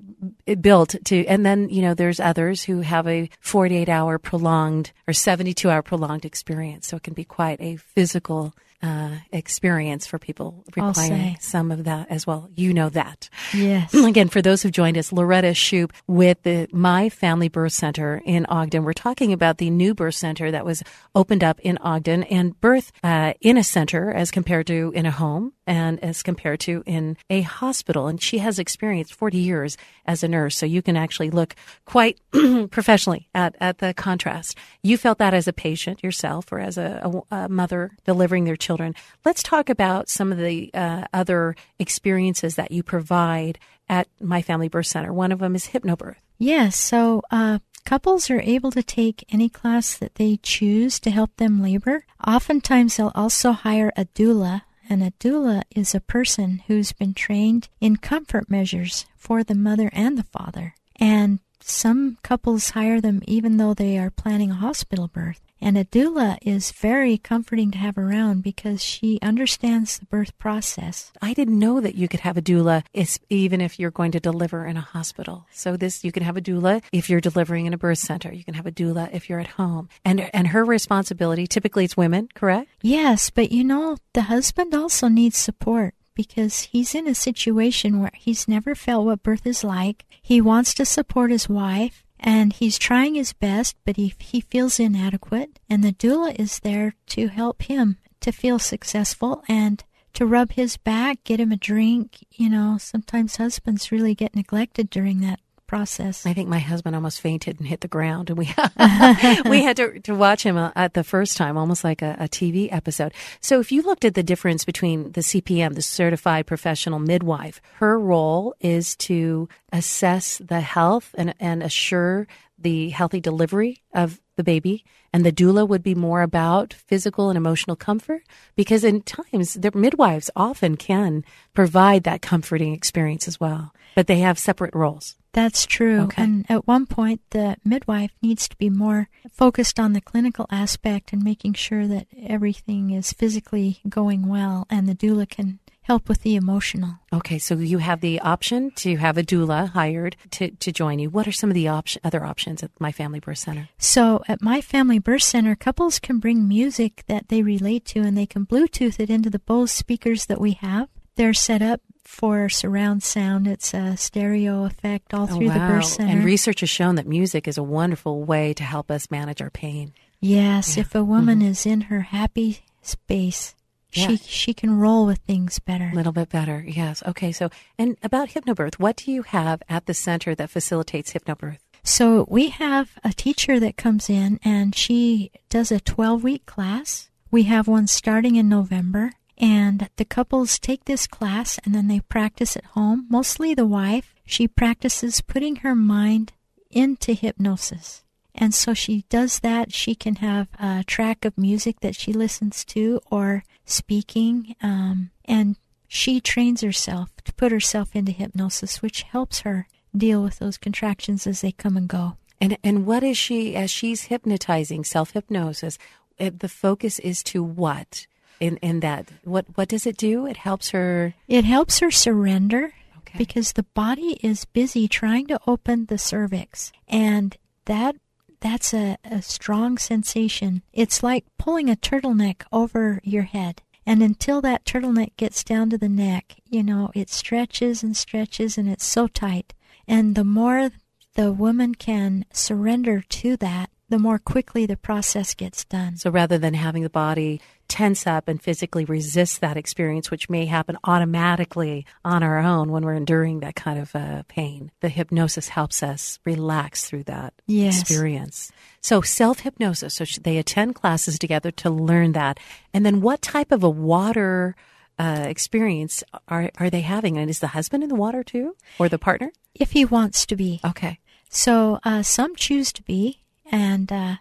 eh, 0.48 0.56
built 0.56 0.96
to, 1.06 1.26
and 1.26 1.46
then, 1.46 1.70
you 1.70 1.82
know, 1.82 1.94
there's 1.94 2.20
others 2.20 2.64
who 2.64 2.82
have 2.82 3.08
a 3.08 3.30
48 3.40 3.90
hour 3.90 4.18
prolonged 4.18 4.92
or 5.08 5.14
72 5.14 5.70
hour 5.70 5.82
prolonged 5.82 6.26
experience. 6.26 6.88
So 6.88 6.98
it 6.98 7.04
can 7.04 7.14
be 7.14 7.26
quite 7.26 7.60
a 7.62 7.78
physical 7.78 8.54
uh, 8.84 9.16
experience 9.32 10.06
for 10.06 10.20
people 10.20 10.66
requiring 10.76 11.38
some 11.40 11.72
of 11.72 11.86
that 11.86 12.08
as 12.10 12.28
well. 12.28 12.50
You 12.54 12.74
know 12.74 12.90
that. 12.90 13.30
Yes. 13.54 13.94
Again, 13.94 14.28
for 14.28 14.42
those 14.42 14.62
who've 14.62 14.74
joined 14.74 14.98
us, 14.98 15.14
Loretta 15.14 15.52
Shoup 15.52 15.92
with 16.06 16.44
the 16.44 16.68
My 16.74 17.10
Family 17.10 17.48
Birth 17.48 17.72
Center 17.72 18.22
in 18.26 18.46
Ogden. 18.48 18.84
We're 18.84 18.92
talking 18.92 19.32
about 19.32 19.58
the 19.58 19.70
new 19.70 19.96
birth 19.96 20.16
center 20.16 20.52
that 20.52 20.66
was 20.66 20.84
opened 21.16 21.46
up 21.46 21.62
in 21.62 21.78
Ogden 21.78 22.24
and 22.24 22.60
birth 22.60 22.92
uh, 23.04 23.34
in 23.40 23.58
a 23.58 23.64
center 23.64 24.12
as 24.12 24.32
compared 24.32 24.68
to 24.68 24.92
in 24.94 25.06
a 25.06 25.12
home 25.12 25.54
and 25.66 26.04
as 26.04 26.24
compared 26.24 26.60
to 26.62 26.84
in 26.86 27.18
a 27.30 27.42
hospital. 27.42 28.08
And 28.08 28.22
she 28.22 28.40
has 28.40 28.60
experienced 28.60 29.14
40 29.14 29.38
years 29.38 29.78
as 30.06 30.24
a 30.24 30.28
nurse, 30.28 30.58
so 30.58 30.66
you 30.66 30.82
can 30.82 30.98
actually 30.98 31.30
look 31.30 31.56
quite 31.86 32.20
professionally 32.72 33.30
at, 33.34 33.56
at 33.60 33.80
the 33.80 33.94
contrast. 33.94 34.58
You 34.82 34.98
felt 34.98 35.18
that 35.20 35.34
as 35.34 35.48
a 35.48 35.54
patient 35.54 36.04
yourself 36.04 36.52
or 36.52 36.60
as 36.60 36.78
a, 36.78 37.24
a, 37.32 37.36
a 37.36 37.50
mother 37.50 37.92
delivering 38.06 38.46
their 38.46 38.56
children. 38.56 38.96
Let's 39.26 39.44
talk 39.44 39.70
about 39.70 40.10
some 40.10 40.32
of 40.32 40.38
the 40.38 40.72
uh, 40.74 41.06
other 41.14 41.56
experiences 41.80 42.56
that 42.56 42.72
you 42.72 42.84
provide 42.84 43.60
at 43.90 44.08
My 44.22 44.42
Family 44.42 44.68
Birth 44.68 44.88
Center. 44.88 45.14
One 45.14 45.32
of 45.32 45.40
them 45.40 45.56
is 45.56 45.68
hypnobirth. 45.68 46.16
Yes, 46.38 46.76
so 46.76 47.22
uh, 47.32 47.60
couples 47.86 48.30
are 48.30 48.42
able 48.42 48.72
to 48.72 48.84
take 48.84 49.26
any 49.32 49.50
class 49.50 49.98
that 49.98 50.16
they 50.16 50.40
choose 50.42 51.00
to 51.02 51.12
help 51.12 51.36
them 51.38 51.62
labor. 51.62 52.06
Oftentimes, 52.26 52.98
they'll 52.98 53.12
also 53.16 53.52
hire 53.52 53.92
a 53.96 54.06
doula, 54.06 54.64
and 54.94 55.02
a 55.02 55.10
doula 55.20 55.64
is 55.76 55.96
a 55.96 56.00
person 56.00 56.62
who's 56.68 56.94
been 56.94 57.16
trained 57.16 57.68
in 57.82 57.98
comfort 57.98 58.48
measures 58.48 59.08
for 59.18 59.44
the 59.44 59.56
mother 59.56 59.90
and 59.92 60.20
the 60.20 60.24
father. 60.24 60.76
And 61.00 61.40
some 61.60 62.20
couples 62.22 62.70
hire 62.70 63.02
them 63.02 63.24
even 63.28 63.58
though 63.58 63.74
they 63.74 63.98
are 63.98 64.12
planning 64.12 64.52
a 64.52 64.56
hospital 64.56 65.08
birth. 65.08 65.42
And 65.64 65.78
a 65.78 65.86
doula 65.86 66.38
is 66.42 66.74
very 66.74 67.18
comforting 67.18 67.72
to 67.72 67.78
have 67.78 67.98
around 67.98 68.44
because 68.44 68.84
she 68.84 69.18
understands 69.22 69.98
the 69.98 70.06
birth 70.06 70.38
process. 70.38 71.14
I 71.22 71.34
didn't 71.34 71.58
know 71.58 71.80
that 71.80 71.96
you 71.96 72.10
could 72.10 72.20
have 72.20 72.36
a 72.36 72.42
doula 72.42 72.84
even 73.30 73.62
if 73.62 73.80
you're 73.80 73.90
going 73.90 74.12
to 74.12 74.20
deliver 74.20 74.66
in 74.66 74.76
a 74.76 74.82
hospital. 74.82 75.48
So 75.54 75.78
this 75.78 76.04
you 76.04 76.12
can 76.12 76.24
have 76.24 76.36
a 76.36 76.42
doula 76.42 76.84
if 76.92 77.10
you're 77.10 77.22
delivering 77.22 77.66
in 77.66 77.74
a 77.74 77.78
birth 77.78 78.00
center. 78.00 78.34
You 78.34 78.44
can 78.44 78.56
have 78.56 78.66
a 78.66 78.74
doula 78.74 79.10
if 79.14 79.30
you're 79.30 79.40
at 79.40 79.56
home. 79.56 79.88
And 80.04 80.30
and 80.36 80.48
her 80.48 80.66
responsibility 80.66 81.48
typically 81.48 81.86
it's 81.86 81.96
women, 81.96 82.28
correct? 82.36 82.70
Yes, 82.82 83.30
but 83.30 83.54
you 83.54 83.64
know, 83.64 83.96
the 84.12 84.24
husband 84.24 84.76
also 84.76 85.08
needs 85.08 85.38
support 85.38 85.96
because 86.14 86.64
he's 86.64 86.94
in 86.94 87.08
a 87.08 87.16
situation 87.16 88.02
where 88.02 88.12
he's 88.16 88.50
never 88.50 88.76
felt 88.76 89.06
what 89.06 89.24
birth 89.24 89.48
is 89.48 89.64
like. 89.64 90.04
He 90.22 90.42
wants 90.42 90.74
to 90.74 90.86
support 90.86 91.32
his 91.32 91.48
wife 91.48 92.03
and 92.24 92.54
he's 92.54 92.80
trying 92.80 93.16
his 93.16 93.34
best, 93.34 93.76
but 93.86 93.98
he, 93.98 94.14
he 94.18 94.40
feels 94.40 94.80
inadequate. 94.80 95.60
And 95.70 95.84
the 95.84 95.92
doula 95.92 96.40
is 96.40 96.60
there 96.60 96.96
to 97.08 97.28
help 97.28 97.64
him 97.64 97.98
to 98.22 98.32
feel 98.32 98.60
successful 98.60 99.44
and 99.50 99.84
to 100.14 100.26
rub 100.26 100.54
his 100.54 100.78
back, 100.78 101.24
get 101.26 101.42
him 101.42 101.52
a 101.52 101.58
drink. 101.58 102.26
You 102.32 102.50
know, 102.50 102.78
sometimes 102.80 103.36
husbands 103.36 103.92
really 103.92 104.16
get 104.16 104.36
neglected 104.36 104.90
during 104.90 105.20
that 105.22 105.42
process. 105.74 106.24
I 106.24 106.34
think 106.34 106.50
my 106.50 106.60
husband 106.60 106.96
almost 106.96 107.20
fainted 107.20 107.60
and 107.60 107.68
hit 107.68 107.82
the 107.82 107.88
ground, 107.88 108.30
and 108.30 108.38
we 108.38 108.46
we 109.50 109.64
had 109.64 109.76
to 109.78 110.00
to 110.02 110.14
watch 110.14 110.44
him 110.44 110.56
uh, 110.56 110.70
at 110.76 110.94
the 110.94 111.04
first 111.04 111.36
time, 111.36 111.58
almost 111.58 111.84
like 111.84 112.04
a, 112.04 112.16
a 112.20 112.28
TV 112.28 112.72
episode. 112.72 113.12
So, 113.42 113.60
if 113.60 113.72
you 113.72 113.82
looked 113.82 114.06
at 114.06 114.14
the 114.14 114.22
difference 114.22 114.66
between 114.66 115.14
the 115.14 115.22
CPM, 115.22 115.74
the 115.74 115.82
Certified 115.82 116.46
Professional 116.46 117.00
Midwife, 117.00 117.60
her 117.80 118.00
role 118.00 118.54
is 118.60 118.96
to 118.98 119.50
assess 119.72 120.38
the 120.38 120.62
health 120.62 121.16
and 121.18 121.34
and 121.40 121.64
assure 121.64 122.28
the 122.60 122.90
healthy 122.90 123.20
delivery 123.20 123.82
of 123.96 124.22
the 124.38 124.44
baby, 124.44 124.86
and 125.12 125.26
the 125.26 125.32
doula 125.32 125.68
would 125.68 125.82
be 125.82 125.96
more 125.96 126.22
about 126.22 126.72
physical 126.72 127.32
and 127.32 127.38
emotional 127.38 127.76
comfort 127.76 128.22
because 128.56 128.84
in 128.84 129.02
times 129.02 129.56
the 129.56 129.72
midwives 129.74 130.30
often 130.36 130.78
can 130.78 131.26
provide 131.56 132.04
that 132.04 132.22
comforting 132.22 132.74
experience 132.74 133.28
as 133.28 133.40
well, 133.40 133.74
but 133.96 134.06
they 134.06 134.20
have 134.20 134.38
separate 134.38 134.76
roles. 134.76 135.16
That's 135.34 135.66
true. 135.66 136.02
Okay. 136.02 136.22
And 136.22 136.46
at 136.50 136.68
one 136.68 136.86
point, 136.86 137.22
the 137.32 137.58
midwife 137.66 138.12
needs 138.22 138.48
to 138.48 138.56
be 138.56 138.70
more 138.70 139.10
focused 139.32 139.80
on 139.80 139.94
the 139.94 140.02
clinical 140.02 140.46
aspect 140.52 141.12
and 141.12 141.24
making 141.24 141.54
sure 141.54 141.88
that 141.88 142.08
everything 142.18 142.92
is 142.92 143.12
physically 143.12 143.80
going 143.90 144.28
well, 144.28 144.68
and 144.70 144.88
the 144.88 144.96
doula 144.96 145.28
can 145.28 145.60
help 145.84 146.08
with 146.08 146.22
the 146.22 146.36
emotional. 146.36 147.00
Okay, 147.12 147.38
so 147.38 147.56
you 147.56 147.80
have 147.80 148.00
the 148.02 148.20
option 148.22 148.72
to 148.72 148.96
have 148.98 149.18
a 149.18 149.24
doula 149.24 149.70
hired 149.70 150.16
to, 150.32 150.52
to 150.52 150.72
join 150.72 151.00
you. 151.00 151.10
What 151.10 151.28
are 151.28 151.32
some 151.32 151.50
of 151.50 151.56
the 151.56 151.68
option, 151.68 152.02
other 152.04 152.24
options 152.24 152.64
at 152.64 152.72
My 152.80 152.92
Family 152.92 153.20
Birth 153.20 153.40
Center? 153.40 153.70
So 153.78 154.24
at 154.28 154.42
my 154.42 154.62
family 154.62 155.00
birth 155.00 155.24
center, 155.24 155.56
couples 155.56 156.00
can 156.00 156.20
bring 156.20 156.48
music 156.48 157.04
that 157.08 157.28
they 157.28 157.44
relate 157.44 157.86
to 157.86 158.02
and 158.02 158.18
they 158.18 158.26
can 158.26 158.46
Bluetooth 158.46 159.00
it 159.00 159.10
into 159.10 159.30
the 159.30 159.40
Bose 159.40 159.72
speakers 159.72 160.28
that 160.28 160.40
we 160.40 160.54
have. 160.54 160.90
They're 161.16 161.34
set 161.34 161.62
up 161.62 161.82
for 162.14 162.48
surround 162.48 163.02
sound. 163.04 163.48
It's 163.48 163.74
a 163.74 163.98
stereo 163.98 164.66
effect 164.66 165.14
all 165.14 165.24
oh, 165.24 165.28
through 165.36 165.50
the 165.50 165.60
birth 165.60 165.86
center. 165.86 166.10
Oh, 166.10 166.12
And 166.18 166.24
research 166.26 166.60
has 166.60 166.70
shown 166.70 166.96
that 166.96 167.08
music 167.08 167.48
is 167.48 167.58
a 167.58 167.64
wonderful 167.64 168.24
way 168.24 168.54
to 168.54 168.64
help 168.64 168.92
us 168.92 169.10
manage 169.10 169.42
our 169.42 169.50
pain. 169.50 169.94
yes, 170.22 170.78
Yeah. 170.78 170.82
if 170.82 170.96
a 170.96 171.04
woman 171.04 171.40
mm-hmm. 171.40 171.50
is 171.50 171.66
in 171.66 171.82
her 171.82 172.02
happy 172.02 172.60
space, 172.82 173.56
Yeah. 173.92 174.08
she 174.08 174.18
she 174.18 174.54
can 174.54 174.78
roll 174.78 175.06
with 175.06 175.20
things 175.20 175.60
better. 175.60 175.90
A 175.92 175.96
little 175.96 176.14
bit 176.14 176.30
better, 176.30 176.64
yes. 176.66 177.04
Okay, 177.06 177.32
so, 177.32 177.50
and 177.78 177.98
about 178.04 178.30
hypnobirth, 178.30 178.76
what 178.76 178.96
do 178.96 179.12
you 179.12 179.24
have 179.24 179.62
at 179.68 179.86
the 179.88 179.94
center 179.94 180.34
that 180.36 180.50
facilitates 180.52 181.14
hypnobirth? 181.14 181.58
So 181.84 182.26
we 182.30 182.50
have 182.50 182.92
a 183.04 183.12
teacher 183.12 183.60
that 183.60 183.76
comes 183.76 184.10
in 184.10 184.40
and 184.46 184.74
she 184.76 185.32
does 185.50 185.72
a 185.72 185.80
12 185.82 186.24
week 186.24 186.46
class. 186.46 187.10
We 187.32 187.44
have 187.44 187.68
one 187.68 187.88
starting 187.88 188.36
in 188.36 188.48
November 188.48 189.12
and 189.38 189.90
the 189.96 190.06
couples 190.06 190.60
take 190.60 190.86
this 190.86 191.08
class 191.08 191.60
and 191.66 191.74
then 191.74 191.88
they 191.88 192.00
practice 192.02 192.56
at 192.56 192.66
home. 192.66 193.08
Mostly 193.10 193.54
the 193.54 193.66
wife, 193.66 194.14
she 194.26 194.48
practices 194.48 195.22
putting 195.22 195.58
her 195.58 195.76
mind 195.76 196.34
into 196.70 197.14
hypnosis. 197.14 198.04
And 198.36 198.54
so 198.54 198.74
she 198.74 199.06
does 199.10 199.40
that. 199.40 199.74
She 199.74 199.96
can 199.96 200.16
have 200.16 200.48
a 200.60 200.84
track 200.86 201.24
of 201.26 201.38
music 201.38 201.82
that 201.82 201.96
she 201.96 202.12
listens 202.14 202.66
to 202.66 203.00
or 203.12 203.44
speaking. 203.66 204.56
Um, 204.62 205.12
and 205.26 205.56
she 205.88 206.20
trains 206.20 206.62
herself 206.62 207.10
to 207.26 207.34
put 207.34 207.52
herself 207.52 207.96
into 207.96 208.12
hypnosis, 208.12 208.82
which 208.82 209.04
helps 209.04 209.42
her 209.42 209.68
deal 209.96 210.24
with 210.24 210.40
those 210.40 210.58
contractions 210.58 211.28
as 211.28 211.42
they 211.42 211.52
come 211.52 211.78
and 211.78 211.88
go. 211.88 212.18
And, 212.42 212.58
and 212.64 212.86
what 212.86 213.04
is 213.04 213.18
she, 213.18 213.56
as 213.56 213.70
she's 213.70 214.04
hypnotizing, 214.04 214.84
self 214.84 215.12
hypnosis, 215.12 215.78
the 216.18 216.50
focus 216.50 217.00
is 217.00 217.24
to 217.24 217.44
what? 217.44 218.08
In, 218.40 218.58
in 218.58 218.80
that, 218.82 219.08
what, 219.24 219.46
what 219.56 219.70
does 219.70 219.86
it 219.86 219.98
do? 219.98 220.26
It 220.26 220.38
helps 220.38 220.72
her. 220.72 221.14
It 221.28 221.46
helps 221.46 221.80
her 221.80 221.92
surrender 221.92 222.74
Okay. 223.00 223.18
because 223.18 223.54
the 223.54 223.64
body 223.64 224.18
is 224.24 224.46
busy 224.46 224.88
trying 224.88 225.28
to 225.28 225.40
open 225.48 225.86
the 225.86 225.98
cervix. 225.98 226.72
And 226.88 227.38
that 227.66 227.96
that's 228.40 228.74
a, 228.74 228.98
a 229.06 229.22
strong 229.22 229.78
sensation. 229.78 230.64
It's 230.74 231.02
like 231.02 231.26
pulling 231.38 231.70
a 231.70 231.78
turtleneck 231.78 232.44
over 232.52 233.00
your 233.04 233.24
head. 233.24 233.62
And 233.86 234.04
until 234.04 234.42
that 234.42 234.66
turtleneck 234.66 235.16
gets 235.16 235.44
down 235.44 235.70
to 235.70 235.78
the 235.78 235.88
neck, 235.90 236.36
you 236.50 236.62
know, 236.64 236.92
it 236.94 237.10
stretches 237.10 237.84
and 237.84 237.96
stretches 237.96 238.58
and 238.58 238.68
it's 238.70 238.86
so 238.86 239.08
tight. 239.08 239.54
And 239.88 240.16
the 240.16 240.24
more 240.26 240.72
the 241.16 241.32
woman 241.32 241.76
can 241.76 242.26
surrender 242.34 243.02
to 243.02 243.38
that, 243.38 243.70
the 243.90 244.00
more 244.00 244.20
quickly 244.20 244.66
the 244.66 244.78
process 244.78 245.34
gets 245.34 245.64
done. 245.66 245.98
So 245.98 246.10
rather 246.10 246.38
than 246.38 246.54
having 246.54 246.84
the 246.84 246.90
body 246.90 247.40
tense 247.74 248.06
up 248.06 248.28
and 248.28 248.40
physically 248.40 248.86
resist 248.86 249.42
that 249.42 249.58
experience, 249.58 250.12
which 250.12 250.30
may 250.30 250.46
happen 250.46 250.78
automatically 250.84 251.88
on 252.06 252.22
our 252.22 252.38
own 252.38 252.72
when 252.72 252.86
we're 252.86 252.94
enduring 252.94 253.40
that 253.40 253.56
kind 253.56 253.80
of 253.80 253.96
uh, 253.96 254.22
pain, 254.28 254.70
the 254.82 254.90
hypnosis 254.90 255.48
helps 255.48 255.82
us 255.82 256.20
relax 256.24 256.86
through 256.86 257.04
that 257.06 257.34
Yes. 257.48 257.82
experience. 257.82 258.52
So 258.82 259.02
self 259.02 259.40
hypnosis. 259.40 259.96
So 259.96 260.06
they 260.22 260.38
attend 260.38 260.76
classes 260.76 261.18
together 261.18 261.50
to 261.52 261.72
learn 261.72 262.12
that. 262.12 262.40
And 262.76 262.86
then 262.86 263.02
what 263.02 263.24
type 263.24 263.52
of 263.52 263.64
a 263.64 263.70
water 263.72 264.56
uh, 265.00 265.26
experience 265.28 266.04
are 266.28 266.52
are 266.60 266.70
they 266.70 266.82
having? 266.82 267.18
And 267.18 267.28
is 267.28 267.40
the 267.40 267.48
husband 267.58 267.82
in 267.82 267.90
the 267.90 267.96
water 268.06 268.24
too, 268.24 268.56
or 268.78 268.88
the 268.88 269.00
partner? 269.00 269.32
If 269.56 269.72
he 269.72 269.84
wants 269.84 270.28
to 270.28 270.36
be. 270.36 270.60
Okay. 270.64 271.00
So 271.30 271.80
uh, 271.84 272.04
some 272.04 272.36
choose 272.36 272.72
to 272.74 272.84
be, 272.84 273.24
and 273.52 273.92
uh, 273.92 274.16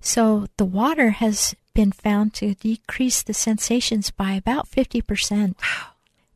so 0.00 0.46
the 0.56 0.64
water 0.64 1.10
has 1.10 1.54
been 1.76 1.92
found 1.92 2.34
to 2.34 2.54
decrease 2.54 3.22
the 3.22 3.34
sensations 3.34 4.10
by 4.10 4.32
about 4.32 4.68
50%. 4.68 5.54
Wow. 5.62 5.86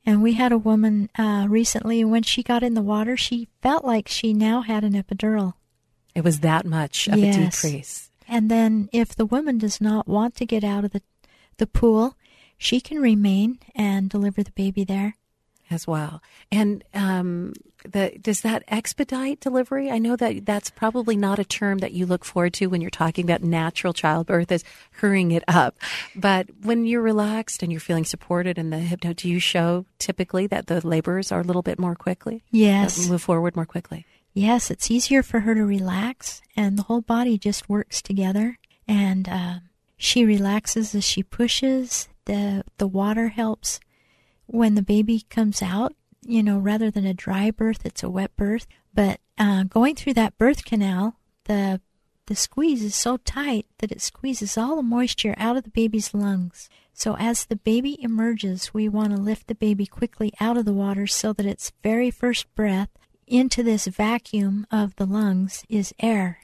And 0.07 0.23
we 0.23 0.35
had 0.35 0.53
a 0.53 0.59
woman 0.59 1.09
uh, 1.19 1.47
recently, 1.49 2.05
when 2.05 2.23
she 2.23 2.43
got 2.43 2.63
in 2.63 2.75
the 2.75 2.83
water, 2.83 3.17
she 3.17 3.49
felt 3.63 3.85
like 3.85 4.07
she 4.09 4.33
now 4.33 4.61
had 4.63 4.85
an 4.85 4.93
epidural. 4.93 5.55
It 6.15 6.25
was 6.25 6.41
that 6.41 6.65
much 6.67 7.09
of 7.09 7.19
Yes. 7.19 7.37
a 7.37 7.69
decrease. 7.69 8.11
And 8.29 8.51
then, 8.51 8.89
if 8.93 9.15
the 9.15 9.27
woman 9.27 9.59
does 9.59 9.81
not 9.81 10.07
want 10.07 10.37
to 10.37 10.47
get 10.47 10.63
out 10.63 10.85
of 10.85 10.93
the, 10.93 11.03
the 11.57 11.67
pool, 11.67 12.17
she 12.57 12.81
can 12.81 12.99
remain 13.01 13.59
and 13.75 14.09
deliver 14.09 14.43
the 14.43 14.53
baby 14.53 14.85
there. 14.85 15.17
As 15.71 15.87
well. 15.87 16.23
And 16.51 16.85
um, 16.95 17.53
the, 17.85 18.13
does 18.21 18.43
that 18.43 18.65
expedite 18.69 19.41
delivery? 19.41 19.91
I 19.91 19.99
know 19.99 20.17
that 20.17 20.45
that's 20.45 20.71
probably 20.71 21.17
not 21.17 21.39
a 21.39 21.45
term 21.45 21.79
that 21.79 21.93
you 21.93 22.07
look 22.07 22.25
forward 22.25 22.55
to 22.55 22.67
when 22.67 22.81
you're 22.81 22.91
talking 22.91 23.25
about 23.25 23.43
natural 23.43 23.93
childbirth 23.93 24.51
as 24.53 24.65
hurrying 24.93 25.31
it 25.33 25.45
up. 25.49 25.79
But 26.15 26.49
when 26.63 26.85
you're 26.85 27.03
relaxed 27.03 27.63
and 27.63 27.73
you're 27.73 27.81
feeling 27.81 28.05
supported 28.05 28.59
in 28.59 28.71
the 28.71 28.79
hypno, 28.79 29.13
do 29.13 29.29
you 29.29 29.39
show 29.39 29.87
typically 29.99 30.47
that 30.49 30.67
the 30.67 30.87
labors 30.87 31.33
are 31.33 31.41
a 31.41 31.45
little 31.45 31.63
bit 31.63 31.79
more 31.79 31.95
quickly? 31.95 32.43
Yes. 32.51 33.09
Move 33.09 33.23
forward 33.23 33.57
more 33.57 33.67
quickly. 33.67 34.07
Yes, 34.33 34.71
it's 34.71 34.91
easier 34.91 35.23
for 35.25 35.41
her 35.41 35.57
to 35.57 35.65
relax, 35.65 36.41
and 36.57 36.79
the 36.79 36.85
whole 36.85 37.01
body 37.01 37.37
just 37.37 37.69
works 37.69 38.01
together. 38.01 38.59
And 38.87 39.29
uh, 39.29 39.55
she 39.97 40.25
relaxes 40.25 40.95
as 40.95 41.05
she 41.05 41.23
pushes. 41.23 42.09
the 42.27 42.65
The 42.79 42.87
water 42.87 43.29
helps 43.29 43.81
when 44.51 44.75
the 44.75 44.83
baby 44.83 45.25
comes 45.31 45.63
out. 45.63 45.95
You 46.23 46.43
know, 46.43 46.59
rather 46.59 46.91
than 46.91 47.07
a 47.07 47.15
dry 47.15 47.51
birth, 47.51 47.87
it's 47.87 48.03
a 48.03 48.11
wet 48.11 48.37
birth. 48.37 48.67
But 48.93 49.21
uh, 49.39 49.65
going 49.65 49.95
through 49.95 50.15
that 50.15 50.37
birth 50.37 50.65
canal, 50.65 51.17
the 51.45 51.81
the 52.27 52.37
squeeze 52.37 52.85
is 52.85 52.95
so 52.95 53.17
tight 53.17 53.67
that 53.79 53.91
it 53.91 54.01
squeezes 54.01 54.57
all 54.57 54.77
the 54.77 54.83
moisture 54.83 55.35
out 55.37 55.57
of 55.57 55.65
the 55.65 55.71
baby's 55.71 56.15
lungs. 56.15 56.69
So 56.93 57.17
as 57.17 57.47
the 57.47 57.57
baby 57.57 58.01
emerges, 58.01 58.73
we 58.73 58.89
want 58.89 59.11
to 59.11 59.21
lift 59.21 59.49
the 59.49 59.55
baby 59.55 59.85
quickly 59.85 60.33
out 60.39 60.57
of 60.57 60.65
the 60.65 60.73
water 60.73 61.09
so 61.09 61.33
that 61.33 61.47
its 61.47 61.73
very 61.83 62.11
first 62.11 62.55
breath 62.55 62.91
into 63.27 63.65
this 63.65 63.87
vacuum 63.87 64.65
of 64.71 64.95
the 64.95 65.07
lungs 65.07 65.65
is 65.69 65.93
air. 65.99 66.41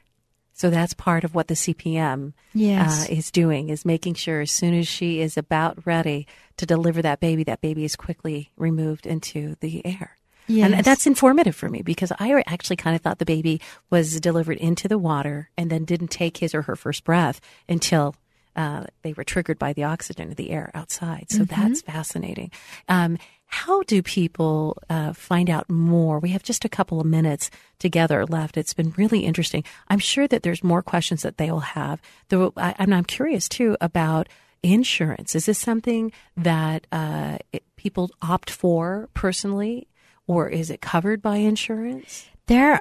So 0.57 0.71
that's 0.71 0.95
part 0.95 1.23
of 1.23 1.35
what 1.35 1.49
the 1.49 1.55
CPM 1.55 2.33
Yes. 2.55 3.09
uh, 3.09 3.13
is 3.13 3.31
doing 3.31 3.69
is 3.69 3.85
making 3.85 4.15
sure 4.15 4.41
as 4.41 4.51
soon 4.51 4.73
as 4.73 4.89
she 4.89 5.21
is 5.21 5.37
about 5.37 5.87
ready 5.87 6.27
to 6.57 6.65
deliver 6.65 7.03
that 7.03 7.21
baby, 7.21 7.45
that 7.45 7.61
baby 7.61 7.85
is 7.85 7.95
quickly 7.95 8.51
removed 8.57 9.05
into 9.07 9.57
the 9.61 9.85
air. 9.85 10.17
And 10.49 10.75
that's 10.83 11.07
informative 11.07 11.55
for 11.55 11.69
me 11.69 11.83
because 11.83 12.11
I 12.19 12.43
actually 12.47 12.77
kind 12.77 12.97
of 12.97 13.03
thought 13.03 13.19
the 13.19 13.27
baby 13.27 13.61
was 13.91 14.19
delivered 14.21 14.57
into 14.57 14.89
the 14.89 14.97
water 14.97 15.51
and 15.59 15.69
then 15.71 15.85
didn't 15.85 16.09
take 16.09 16.39
his 16.39 16.55
or 16.55 16.63
her 16.63 16.77
first 16.77 17.05
breath 17.05 17.39
until 17.69 18.15
uh, 18.57 18.85
they 19.03 19.13
were 19.13 19.25
triggered 19.25 19.59
by 19.59 19.73
the 19.73 19.85
oxygen 19.85 20.31
of 20.31 20.37
the 20.37 20.51
air 20.51 20.71
outside. 20.75 21.27
So 21.31 21.45
that's 21.45 21.83
fascinating. 21.83 22.51
Um, 22.89 23.19
how 23.47 23.83
do 23.85 24.03
people 24.03 24.77
uh, 24.91 25.13
find 25.13 25.49
out 25.49 25.71
more? 25.71 26.19
We 26.19 26.31
have 26.31 26.43
just 26.43 26.65
a 26.65 26.69
couple 26.69 27.01
of 27.01 27.07
minutes 27.07 27.51
together 27.79 28.27
left. 28.27 28.57
It's 28.57 28.75
been 28.75 28.93
really 28.97 29.21
interesting. 29.21 29.63
I'm 29.89 30.01
sure 30.01 30.27
that 30.27 30.43
there's 30.43 30.65
more 30.65 30.83
questions 30.83 31.23
that 31.23 31.37
they 31.37 31.51
will 31.51 31.61
have. 31.61 32.01
Though 32.29 32.53
I, 32.57 32.75
and 32.79 32.93
I'm 32.93 33.05
curious 33.05 33.49
too 33.49 33.77
about 33.81 34.29
insurance. 34.63 35.37
Is 35.37 35.47
this 35.47 35.59
something 35.59 36.11
that 36.37 36.89
uh, 36.91 37.39
it, 37.53 37.63
people 37.77 38.11
opt 38.21 38.51
for 38.51 39.09
personally, 39.15 39.87
or 40.27 40.49
is 40.49 40.71
it 40.71 40.81
covered 40.81 41.23
by 41.23 41.37
insurance? 41.37 42.27
there 42.47 42.81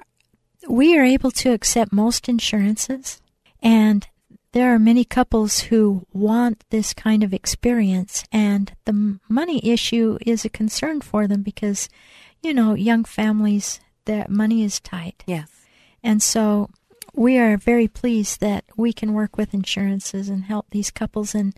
we 0.67 0.97
are 0.97 1.03
able 1.03 1.31
to 1.31 1.51
accept 1.51 1.93
most 1.93 2.27
insurances 2.27 3.21
and 3.61 4.07
there 4.55 4.73
are 4.73 4.79
many 4.79 5.03
couples 5.03 5.59
who 5.67 6.07
want 6.13 6.63
this 6.69 6.93
kind 6.93 7.23
of 7.23 7.33
experience 7.33 8.23
and 8.31 8.73
the 8.85 9.19
money 9.27 9.59
issue 9.69 10.17
is 10.25 10.45
a 10.45 10.49
concern 10.49 11.01
for 11.01 11.27
them 11.27 11.41
because 11.41 11.89
you 12.41 12.53
know 12.53 12.73
young 12.73 13.03
families 13.03 13.81
their 14.05 14.25
money 14.29 14.63
is 14.63 14.79
tight. 14.79 15.23
Yes. 15.27 15.49
and 16.01 16.23
so 16.23 16.69
we 17.13 17.37
are 17.37 17.57
very 17.57 17.87
pleased 17.87 18.39
that 18.39 18.63
we 18.77 18.93
can 18.93 19.13
work 19.13 19.37
with 19.37 19.53
insurances 19.53 20.29
and 20.29 20.45
help 20.45 20.67
these 20.71 20.91
couples. 20.91 21.33
And 21.33 21.53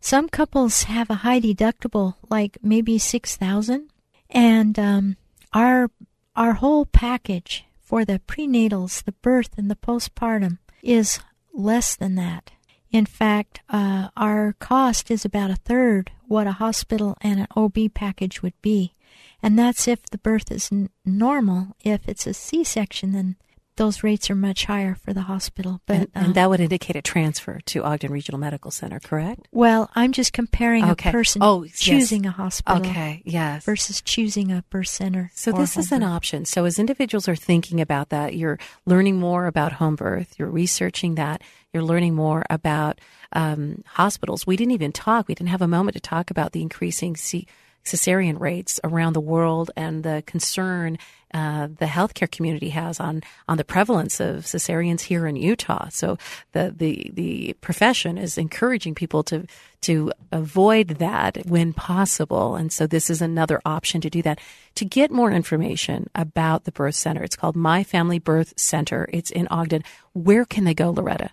some 0.00 0.28
couples 0.28 0.84
have 0.84 1.10
a 1.10 1.16
high 1.26 1.40
deductible 1.40 2.14
like 2.30 2.58
maybe 2.62 2.98
6000 2.98 3.90
and 4.30 4.78
um, 4.78 5.16
our 5.52 5.90
our 6.36 6.54
whole 6.54 6.86
package 6.86 7.64
for 7.82 8.04
the 8.04 8.20
prenatals 8.26 9.04
the 9.04 9.12
birth 9.12 9.50
and 9.58 9.70
the 9.70 9.76
postpartum 9.76 10.58
is 10.82 11.20
less 11.52 11.96
than 11.96 12.14
that. 12.16 12.50
In 12.90 13.06
fact 13.06 13.60
uh, 13.68 14.08
our 14.16 14.54
cost 14.58 15.10
is 15.10 15.24
about 15.24 15.50
a 15.50 15.56
third 15.56 16.10
what 16.26 16.46
a 16.46 16.52
hospital 16.52 17.16
and 17.20 17.40
an 17.40 17.46
ob 17.56 17.76
package 17.94 18.42
would 18.42 18.60
be. 18.62 18.94
And 19.42 19.58
that's 19.58 19.88
if 19.88 20.04
the 20.06 20.18
birth 20.18 20.52
is 20.52 20.70
n- 20.70 20.90
normal. 21.04 21.76
If 21.82 22.08
it's 22.08 22.26
a 22.26 22.34
c-section 22.34 23.12
then 23.12 23.36
those 23.80 24.02
rates 24.04 24.28
are 24.30 24.34
much 24.34 24.66
higher 24.66 24.94
for 24.94 25.12
the 25.12 25.22
hospital 25.32 25.80
but 25.86 26.08
and, 26.14 26.30
uh, 26.30 26.32
that 26.32 26.48
would 26.50 26.60
indicate 26.60 26.96
a 26.96 27.02
transfer 27.02 27.58
to 27.64 27.82
Ogden 27.82 28.12
Regional 28.12 28.38
Medical 28.38 28.70
Center, 28.70 29.00
correct? 29.00 29.48
well 29.52 29.90
i'm 29.94 30.12
just 30.12 30.32
comparing 30.32 30.84
Okay. 30.92 31.08
a 31.10 31.12
person 31.12 31.42
Oh, 31.42 31.62
yes. 31.64 31.78
choosing 31.80 32.26
a 32.26 32.30
hospital 32.30 32.86
Okay, 32.86 33.22
yes. 33.24 33.64
versus 33.64 34.00
choosing 34.02 34.52
a 34.52 34.62
birth 34.70 34.88
center 34.88 35.30
So 35.34 35.50
this 35.52 35.76
is 35.76 35.88
home 35.90 36.02
an 36.02 36.08
option. 36.16 36.44
So 36.44 36.64
as 36.66 36.78
individuals 36.78 37.26
are 37.28 37.36
thinking 37.50 37.80
about 37.80 38.10
that, 38.10 38.36
you're 38.36 38.58
learning 38.86 39.16
more 39.18 39.46
about 39.46 39.72
home 39.80 39.96
birth, 39.96 40.34
you're 40.38 40.50
researching 40.50 41.14
that, 41.16 41.40
you're 41.72 41.82
learning 41.92 42.14
more 42.14 42.44
about 42.50 43.00
um, 43.32 43.82
hospitals. 43.86 44.46
We 44.46 44.56
didn't 44.56 44.72
even 44.72 44.92
talk. 44.92 45.28
We 45.28 45.34
didn't 45.34 45.50
have 45.56 45.62
a 45.62 45.68
moment 45.76 45.94
to 45.94 46.00
talk 46.00 46.30
about 46.30 46.52
the 46.52 46.62
increasing 46.62 47.16
C- 47.16 47.46
cesarean 47.84 48.38
rates 48.40 48.78
around 48.84 49.12
the 49.14 49.20
world 49.34 49.70
and 49.76 50.02
the 50.02 50.22
concern 50.26 50.98
uh, 51.32 51.66
the 51.66 51.86
healthcare 51.86 52.30
community 52.30 52.68
has 52.70 53.00
on 53.00 53.22
on 53.48 53.56
the 53.56 53.64
prevalence 53.64 54.20
of 54.20 54.44
cesareans 54.44 55.00
here 55.02 55.26
in 55.26 55.36
Utah. 55.36 55.88
So 55.90 56.18
the 56.52 56.74
the 56.76 57.10
the 57.12 57.56
profession 57.60 58.18
is 58.18 58.38
encouraging 58.38 58.94
people 58.94 59.22
to 59.24 59.46
to 59.82 60.12
avoid 60.32 60.88
that 60.98 61.46
when 61.46 61.72
possible, 61.72 62.56
and 62.56 62.72
so 62.72 62.86
this 62.86 63.10
is 63.10 63.22
another 63.22 63.60
option 63.64 64.00
to 64.02 64.10
do 64.10 64.22
that. 64.22 64.38
To 64.76 64.84
get 64.84 65.10
more 65.10 65.30
information 65.30 66.08
about 66.14 66.64
the 66.64 66.72
birth 66.72 66.94
center, 66.94 67.22
it's 67.22 67.36
called 67.36 67.56
My 67.56 67.84
Family 67.84 68.18
Birth 68.18 68.54
Center. 68.56 69.08
It's 69.12 69.30
in 69.30 69.46
Ogden. 69.48 69.84
Where 70.12 70.44
can 70.44 70.64
they 70.64 70.74
go, 70.74 70.90
Loretta? 70.90 71.30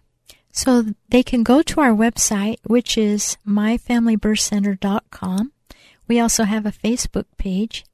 So 0.51 0.85
they 1.09 1.21
can 1.21 1.43
go 1.43 1.61
to 1.61 1.81
our 1.81 1.91
website, 1.91 2.57
which 2.63 2.97
is 2.97 3.37
myfamilybirthcenter.com. 3.47 5.51
We 6.07 6.19
also 6.19 6.45
have 6.45 6.65
a 6.65 6.71
Facebook 6.71 7.25
page, 7.37 7.85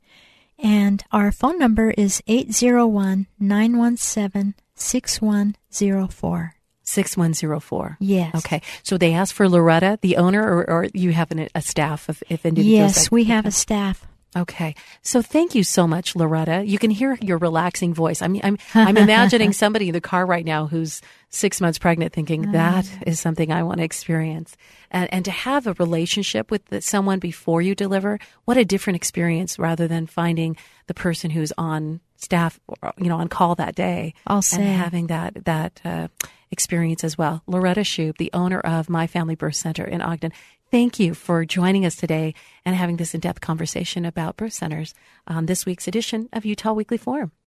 and 0.64 1.04
our 1.12 1.32
phone 1.32 1.60
number 1.60 1.92
is 1.92 2.24
801 2.26 3.28
917 3.40 4.56
6104. 4.76 6.56
6104. 6.86 7.98
Yes. 8.00 8.36
Okay. 8.36 8.62
So 8.84 8.98
they 8.98 9.14
ask 9.14 9.34
for 9.34 9.48
Loretta, 9.48 10.00
the 10.02 10.18
owner, 10.18 10.42
or, 10.44 10.70
or 10.70 10.88
you 10.94 11.12
have 11.12 11.32
an, 11.32 11.48
a 11.56 11.62
staff 11.62 12.10
of 12.10 12.24
if 12.30 12.46
individuals? 12.46 12.96
Yes, 12.96 13.04
that- 13.06 13.12
we 13.12 13.26
have 13.26 13.46
a 13.46 13.52
staff. 13.52 14.06
Okay. 14.36 14.76
So 15.02 15.22
thank 15.22 15.56
you 15.56 15.64
so 15.64 15.86
much, 15.88 16.16
Loretta. 16.16 16.64
You 16.66 16.80
can 16.80 16.90
hear 16.90 17.18
your 17.22 17.38
relaxing 17.38 17.94
voice. 17.94 18.22
I 18.22 18.28
mean, 18.28 18.42
I'm, 18.44 18.58
I'm 18.74 18.98
imagining 18.98 19.54
somebody 19.54 19.90
in 19.90 19.94
the 19.94 20.02
car 20.02 20.26
right 20.26 20.46
now 20.46 20.68
who's 20.68 21.02
six 21.30 21.60
months 21.62 21.80
pregnant 21.80 22.14
thinking 22.14 22.52
that 22.52 22.90
is 23.06 23.20
something 23.20 23.52
I 23.52 23.64
want 23.64 23.80
to 23.80 23.84
experience. 23.84 24.56
And, 24.92 25.12
and 25.14 25.26
to 25.26 25.32
have 25.32 25.68
a 25.68 25.74
relationship 25.74 26.52
with 26.52 26.66
the, 26.68 26.82
someone 26.82 27.20
before 27.20 27.62
you 27.62 27.76
deliver, 27.76 28.20
what 28.46 28.58
a 28.58 28.66
different 28.66 28.96
experience 28.98 29.58
rather 29.58 29.88
than 29.88 30.08
finding 30.08 30.58
the 30.88 30.94
person 30.94 31.32
who's 31.32 31.52
on 31.58 32.02
staff, 32.18 32.60
or, 32.68 32.94
you 32.98 33.10
know, 33.10 33.18
on 33.18 33.28
call 33.28 33.56
that 33.56 33.76
day. 33.76 34.14
I'll 34.28 34.38
And 34.38 34.46
say. 34.46 34.64
having 34.64 35.08
that, 35.08 35.46
that, 35.46 35.82
uh, 35.84 36.08
experience 36.52 37.04
as 37.04 37.18
well. 37.18 37.42
Loretta 37.48 37.82
Shube, 37.82 38.18
the 38.18 38.30
owner 38.32 38.60
of 38.60 38.88
My 38.90 39.08
Family 39.08 39.36
Birth 39.36 39.56
Center 39.56 39.84
in 39.84 40.02
Ogden. 40.02 40.32
Thank 40.74 41.00
you 41.00 41.14
for 41.14 41.46
joining 41.46 41.86
us 41.86 41.96
today 41.96 42.34
and 42.66 42.76
having 42.76 42.98
this 42.98 43.14
in 43.14 43.20
depth 43.20 43.42
conversation 43.42 44.06
about 44.06 44.38
birth 44.38 44.54
centers 44.54 44.96
on 45.28 45.46
this 45.46 45.68
week's 45.68 45.88
edition 45.88 46.30
of 46.34 46.46
Utah 46.46 46.74
Weekly 46.74 46.98
Forum. 46.98 47.32